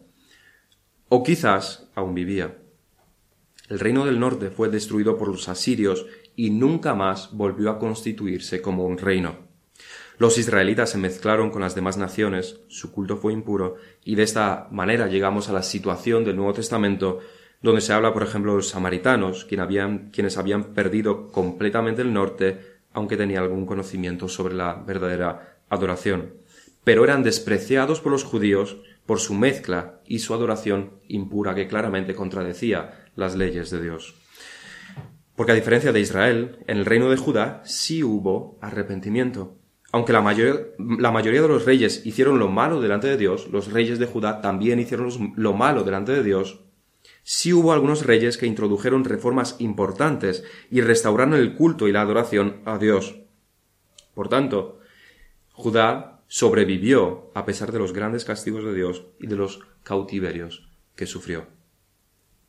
O 1.09 1.23
quizás 1.23 1.89
aún 1.93 2.15
vivía. 2.15 2.57
El 3.69 3.79
reino 3.79 4.05
del 4.05 4.19
norte 4.19 4.49
fue 4.49 4.69
destruido 4.69 5.17
por 5.17 5.27
los 5.27 5.47
asirios 5.49 6.05
y 6.35 6.49
nunca 6.49 6.93
más 6.93 7.31
volvió 7.31 7.69
a 7.69 7.79
constituirse 7.79 8.61
como 8.61 8.85
un 8.85 8.97
reino. 8.97 9.49
Los 10.17 10.37
israelitas 10.37 10.91
se 10.91 10.97
mezclaron 10.97 11.49
con 11.49 11.61
las 11.61 11.73
demás 11.73 11.97
naciones, 11.97 12.59
su 12.67 12.91
culto 12.91 13.17
fue 13.17 13.33
impuro, 13.33 13.75
y 14.03 14.15
de 14.15 14.23
esta 14.23 14.67
manera 14.71 15.07
llegamos 15.07 15.49
a 15.49 15.53
la 15.53 15.63
situación 15.63 16.23
del 16.23 16.35
Nuevo 16.35 16.53
Testamento, 16.53 17.19
donde 17.61 17.81
se 17.81 17.93
habla, 17.93 18.13
por 18.13 18.23
ejemplo, 18.23 18.51
de 18.51 18.57
los 18.57 18.69
samaritanos, 18.69 19.45
quienes 19.45 20.37
habían 20.37 20.73
perdido 20.73 21.27
completamente 21.27 22.01
el 22.01 22.13
norte, 22.13 22.70
aunque 22.93 23.17
tenían 23.17 23.43
algún 23.43 23.65
conocimiento 23.65 24.27
sobre 24.27 24.53
la 24.53 24.73
verdadera 24.75 25.57
adoración. 25.69 26.33
Pero 26.83 27.03
eran 27.03 27.23
despreciados 27.23 28.01
por 28.01 28.11
los 28.11 28.23
judíos 28.23 28.77
por 29.05 29.19
su 29.19 29.33
mezcla 29.33 29.99
y 30.05 30.19
su 30.19 30.33
adoración 30.33 30.91
impura 31.07 31.55
que 31.55 31.67
claramente 31.67 32.15
contradecía 32.15 33.07
las 33.15 33.35
leyes 33.35 33.69
de 33.69 33.81
Dios. 33.81 34.15
Porque 35.35 35.53
a 35.53 35.55
diferencia 35.55 35.91
de 35.91 35.99
Israel, 35.99 36.59
en 36.67 36.77
el 36.77 36.85
reino 36.85 37.09
de 37.09 37.17
Judá 37.17 37.61
sí 37.65 38.03
hubo 38.03 38.57
arrepentimiento. 38.61 39.57
Aunque 39.91 40.13
la, 40.13 40.21
mayoría 40.21 41.41
de 41.41 41.47
los 41.47 41.65
reyes 41.65 42.05
hicieron 42.05 42.39
lo 42.39 42.47
malo 42.47 42.79
delante 42.79 43.07
de 43.07 43.17
Dios, 43.17 43.49
los 43.51 43.71
reyes 43.71 43.99
de 43.99 44.05
Judá 44.05 44.39
también 44.39 44.79
hicieron 44.79 45.33
lo 45.35 45.53
malo 45.53 45.83
delante 45.83 46.13
de 46.13 46.23
Dios, 46.23 46.61
sí 47.23 47.53
hubo 47.53 47.71
algunos 47.71 48.05
reyes 48.05 48.37
que 48.37 48.47
introdujeron 48.47 49.03
reformas 49.03 49.55
importantes 49.59 50.43
y 50.69 50.81
restauraron 50.81 51.33
el 51.33 51.55
culto 51.55 51.87
y 51.87 51.91
la 51.91 52.01
adoración 52.01 52.61
a 52.65 52.77
Dios. 52.77 53.19
Por 54.13 54.29
tanto, 54.29 54.79
Judá 55.53 56.21
sobrevivió 56.27 57.31
a 57.33 57.45
pesar 57.45 57.71
de 57.71 57.79
los 57.79 57.93
grandes 57.93 58.25
castigos 58.25 58.63
de 58.63 58.73
Dios 58.73 59.05
y 59.19 59.27
de 59.27 59.35
los 59.35 59.59
cautiverios 59.83 60.69
que 60.95 61.05
sufrió. 61.05 61.45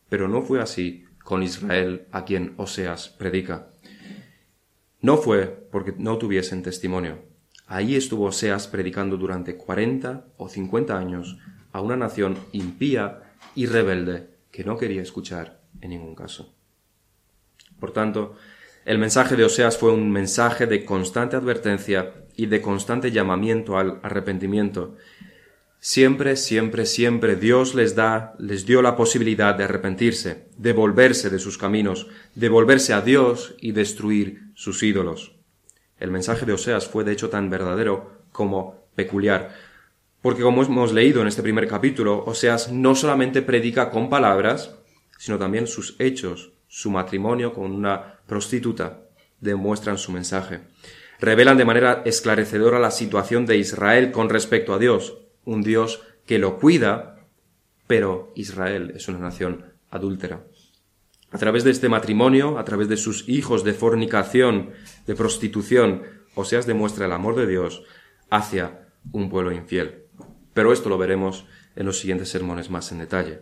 Pero 0.08 0.28
no 0.28 0.42
fue 0.42 0.60
así 0.60 1.04
con 1.22 1.42
Israel 1.42 2.06
a 2.10 2.24
quien 2.24 2.54
Oseas 2.56 3.08
predica. 3.08 3.70
No 5.00 5.16
fue 5.16 5.66
porque 5.70 5.94
no 5.96 6.18
tuviesen 6.18 6.62
testimonio. 6.62 7.18
Ahí 7.66 7.96
estuvo 7.96 8.26
Oseas 8.26 8.68
predicando 8.68 9.16
durante 9.16 9.56
cuarenta 9.56 10.26
o 10.36 10.48
cincuenta 10.48 10.98
años 10.98 11.38
a 11.72 11.80
una 11.80 11.96
nación 11.96 12.36
impía 12.52 13.34
y 13.54 13.66
rebelde 13.66 14.31
que 14.52 14.62
no 14.62 14.78
quería 14.78 15.02
escuchar 15.02 15.60
en 15.80 15.90
ningún 15.90 16.14
caso. 16.14 16.54
Por 17.80 17.92
tanto, 17.92 18.36
el 18.84 18.98
mensaje 18.98 19.34
de 19.34 19.44
Oseas 19.44 19.76
fue 19.76 19.92
un 19.92 20.12
mensaje 20.12 20.68
de 20.68 20.84
constante 20.84 21.34
advertencia 21.34 22.14
y 22.36 22.46
de 22.46 22.62
constante 22.62 23.10
llamamiento 23.10 23.76
al 23.76 23.98
arrepentimiento, 24.04 24.96
Siempre, 25.84 26.36
siempre, 26.36 26.86
siempre 26.86 27.34
Dios 27.34 27.74
les 27.74 27.96
da, 27.96 28.36
les 28.38 28.66
dio 28.66 28.82
la 28.82 28.94
posibilidad 28.94 29.56
de 29.56 29.64
arrepentirse, 29.64 30.46
de 30.56 30.72
volverse 30.72 31.28
de 31.28 31.40
sus 31.40 31.58
caminos, 31.58 32.06
de 32.36 32.48
volverse 32.48 32.92
a 32.92 33.00
Dios 33.00 33.56
y 33.58 33.72
destruir 33.72 34.42
sus 34.54 34.84
ídolos. 34.84 35.34
El 35.98 36.12
mensaje 36.12 36.46
de 36.46 36.52
Oseas 36.52 36.86
fue 36.86 37.02
de 37.02 37.10
hecho 37.10 37.30
tan 37.30 37.50
verdadero 37.50 38.12
como 38.30 38.86
peculiar, 38.94 39.56
porque 40.22 40.42
como 40.42 40.62
hemos 40.62 40.92
leído 40.92 41.20
en 41.20 41.26
este 41.26 41.42
primer 41.42 41.66
capítulo, 41.66 42.24
Oseas 42.24 42.70
no 42.70 42.94
solamente 42.94 43.42
predica 43.42 43.90
con 43.90 44.08
palabras, 44.08 44.76
sino 45.18 45.36
también 45.36 45.66
sus 45.66 45.96
hechos, 45.98 46.52
su 46.68 46.90
matrimonio 46.90 47.52
con 47.52 47.72
una 47.72 48.20
prostituta, 48.26 49.00
demuestran 49.40 49.98
su 49.98 50.12
mensaje. 50.12 50.60
Revelan 51.18 51.58
de 51.58 51.64
manera 51.64 52.02
esclarecedora 52.04 52.78
la 52.78 52.92
situación 52.92 53.46
de 53.46 53.56
Israel 53.56 54.12
con 54.12 54.30
respecto 54.30 54.72
a 54.72 54.78
Dios, 54.78 55.18
un 55.44 55.62
Dios 55.62 56.02
que 56.24 56.38
lo 56.38 56.58
cuida, 56.58 57.26
pero 57.88 58.32
Israel 58.36 58.92
es 58.94 59.08
una 59.08 59.18
nación 59.18 59.66
adúltera. 59.90 60.44
A 61.32 61.38
través 61.38 61.64
de 61.64 61.70
este 61.70 61.88
matrimonio, 61.88 62.58
a 62.58 62.64
través 62.64 62.88
de 62.88 62.96
sus 62.96 63.28
hijos 63.28 63.64
de 63.64 63.72
fornicación, 63.72 64.70
de 65.06 65.14
prostitución, 65.14 66.02
Oseas 66.34 66.66
demuestra 66.66 67.06
el 67.06 67.12
amor 67.12 67.34
de 67.34 67.46
Dios 67.46 67.82
hacia 68.30 68.88
un 69.10 69.28
pueblo 69.28 69.52
infiel. 69.52 70.01
Pero 70.54 70.72
esto 70.72 70.88
lo 70.88 70.98
veremos 70.98 71.46
en 71.76 71.86
los 71.86 71.98
siguientes 71.98 72.28
sermones 72.28 72.70
más 72.70 72.92
en 72.92 72.98
detalle. 72.98 73.40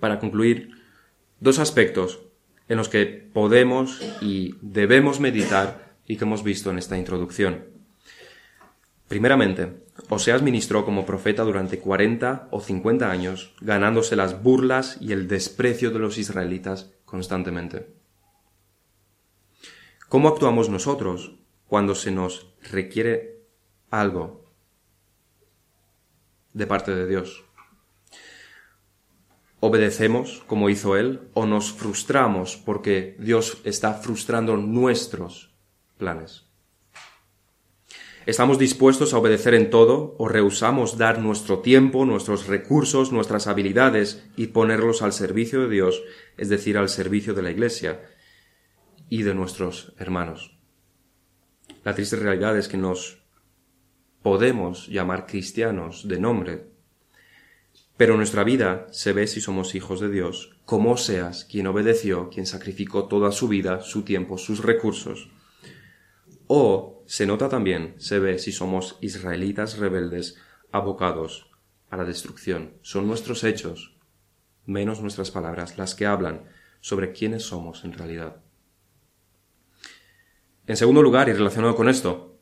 Para 0.00 0.18
concluir, 0.18 0.70
dos 1.40 1.58
aspectos 1.58 2.20
en 2.68 2.76
los 2.76 2.88
que 2.88 3.06
podemos 3.06 4.00
y 4.20 4.54
debemos 4.60 5.20
meditar 5.20 5.96
y 6.06 6.16
que 6.16 6.24
hemos 6.24 6.42
visto 6.42 6.70
en 6.70 6.78
esta 6.78 6.98
introducción. 6.98 7.64
Primeramente, 9.08 9.84
Oseas 10.08 10.42
ministró 10.42 10.84
como 10.84 11.06
profeta 11.06 11.44
durante 11.44 11.78
cuarenta 11.78 12.48
o 12.50 12.60
cincuenta 12.60 13.10
años, 13.10 13.54
ganándose 13.60 14.16
las 14.16 14.42
burlas 14.42 14.98
y 15.00 15.12
el 15.12 15.28
desprecio 15.28 15.90
de 15.90 16.00
los 16.00 16.18
israelitas 16.18 16.92
constantemente. 17.04 17.86
¿Cómo 20.08 20.28
actuamos 20.28 20.68
nosotros 20.68 21.36
cuando 21.66 21.94
se 21.94 22.10
nos 22.10 22.48
requiere 22.70 23.40
algo 23.90 24.45
de 26.56 26.66
parte 26.66 26.94
de 26.94 27.06
Dios? 27.06 27.44
¿Obedecemos 29.60 30.42
como 30.46 30.70
hizo 30.70 30.96
Él 30.96 31.28
o 31.34 31.46
nos 31.46 31.72
frustramos 31.72 32.56
porque 32.56 33.16
Dios 33.18 33.58
está 33.64 33.94
frustrando 33.94 34.56
nuestros 34.56 35.54
planes? 35.98 36.46
¿Estamos 38.24 38.58
dispuestos 38.58 39.12
a 39.12 39.18
obedecer 39.18 39.54
en 39.54 39.70
todo 39.70 40.16
o 40.18 40.28
rehusamos 40.28 40.98
dar 40.98 41.20
nuestro 41.20 41.60
tiempo, 41.60 42.04
nuestros 42.06 42.46
recursos, 42.46 43.12
nuestras 43.12 43.46
habilidades 43.46 44.26
y 44.36 44.48
ponerlos 44.48 45.02
al 45.02 45.12
servicio 45.12 45.60
de 45.60 45.68
Dios, 45.68 46.02
es 46.36 46.48
decir, 46.48 46.76
al 46.76 46.88
servicio 46.88 47.34
de 47.34 47.42
la 47.42 47.50
Iglesia 47.50 48.00
y 49.08 49.22
de 49.22 49.34
nuestros 49.34 49.92
hermanos? 49.98 50.58
La 51.84 51.94
triste 51.94 52.16
realidad 52.16 52.58
es 52.58 52.66
que 52.66 52.78
nos 52.78 53.25
podemos 54.26 54.88
llamar 54.88 55.24
cristianos 55.24 56.08
de 56.08 56.18
nombre, 56.18 56.66
Pero 57.96 58.16
nuestra 58.16 58.42
vida 58.42 58.88
se 58.90 59.12
ve 59.12 59.28
si 59.28 59.40
somos 59.40 59.76
hijos 59.76 60.00
de 60.00 60.10
Dios, 60.10 60.58
como 60.64 60.96
seas 60.96 61.44
quien 61.44 61.68
obedeció, 61.68 62.28
quien 62.28 62.44
sacrificó 62.44 63.04
toda 63.04 63.30
su 63.30 63.46
vida, 63.46 63.82
su 63.82 64.02
tiempo, 64.02 64.36
sus 64.36 64.64
recursos. 64.64 65.30
O 66.48 67.04
se 67.06 67.24
nota 67.24 67.48
también, 67.48 67.94
se 67.98 68.18
ve 68.18 68.40
si 68.40 68.50
somos 68.50 68.98
israelitas 69.00 69.78
rebeldes, 69.78 70.36
abocados 70.72 71.48
a 71.88 71.96
la 71.96 72.04
destrucción. 72.04 72.74
Son 72.82 73.06
nuestros 73.06 73.44
hechos, 73.44 73.96
menos 74.64 75.02
nuestras 75.02 75.30
palabras, 75.30 75.78
las 75.78 75.94
que 75.94 76.04
hablan 76.04 76.46
sobre 76.80 77.12
quiénes 77.12 77.44
somos 77.44 77.84
en 77.84 77.92
realidad. 77.92 78.42
En 80.66 80.76
segundo 80.76 81.00
lugar, 81.00 81.28
y 81.28 81.32
relacionado 81.32 81.76
con 81.76 81.88
esto, 81.88 82.35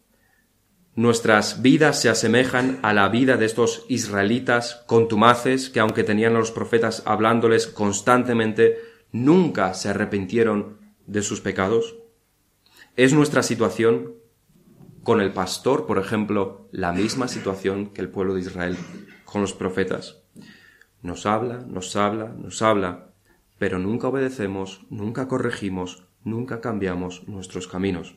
nuestras 0.97 1.61
vidas 1.61 2.01
se 2.01 2.09
asemejan 2.09 2.79
a 2.83 2.93
la 2.93 3.09
vida 3.09 3.37
de 3.37 3.47
estos 3.47 3.85
israelitas 3.89 4.85
contumaces 4.87 5.69
que 5.69 5.81
aunque 5.81 6.05
tenían 6.05 6.37
a 6.37 6.39
los 6.39 6.53
profetas 6.53 7.03
hablándoles 7.05 7.67
constantemente, 7.67 8.79
nunca 9.11 9.75
se 9.75 9.89
arrepintieron 9.89 10.79
de 11.07 11.23
sus 11.23 11.41
pecados. 11.41 11.97
¿Es 12.97 13.13
nuestra 13.13 13.43
situación 13.43 14.15
con 15.03 15.21
el 15.21 15.33
pastor, 15.33 15.87
por 15.87 15.99
ejemplo, 15.99 16.69
la 16.71 16.93
misma 16.93 17.27
situación 17.27 17.91
que 17.91 18.01
el 18.01 18.09
pueblo 18.09 18.35
de 18.35 18.41
Israel 18.41 18.77
con 19.25 19.41
los 19.41 19.53
profetas? 19.53 20.23
Nos 21.03 21.27
habla, 21.27 21.59
nos 21.59 21.97
habla, 21.97 22.29
nos 22.39 22.63
habla, 22.63 23.11
pero 23.59 23.81
nunca 23.81 24.09
obedecemos, 24.09 24.87
nunca 24.91 25.27
corregimos, 25.27 26.05
nunca 26.23 26.61
cambiamos 26.61 27.27
nuestros 27.27 27.67
caminos. 27.67 28.17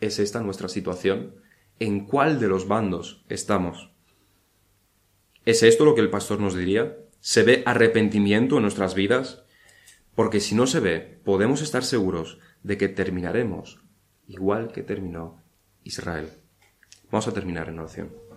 ¿Es 0.00 0.18
esta 0.18 0.40
nuestra 0.40 0.68
situación? 0.68 1.34
¿En 1.80 2.06
cuál 2.06 2.40
de 2.40 2.48
los 2.48 2.66
bandos 2.66 3.24
estamos? 3.28 3.92
¿Es 5.44 5.62
esto 5.62 5.84
lo 5.84 5.94
que 5.94 6.00
el 6.00 6.10
pastor 6.10 6.40
nos 6.40 6.56
diría? 6.56 6.98
¿Se 7.20 7.44
ve 7.44 7.62
arrepentimiento 7.66 8.56
en 8.56 8.62
nuestras 8.62 8.94
vidas? 8.94 9.44
Porque 10.16 10.40
si 10.40 10.56
no 10.56 10.66
se 10.66 10.80
ve, 10.80 11.20
podemos 11.24 11.62
estar 11.62 11.84
seguros 11.84 12.38
de 12.64 12.76
que 12.76 12.88
terminaremos 12.88 13.80
igual 14.26 14.72
que 14.72 14.82
terminó 14.82 15.42
Israel. 15.84 16.28
Vamos 17.10 17.28
a 17.28 17.32
terminar 17.32 17.68
en 17.68 17.78
oración. 17.78 18.27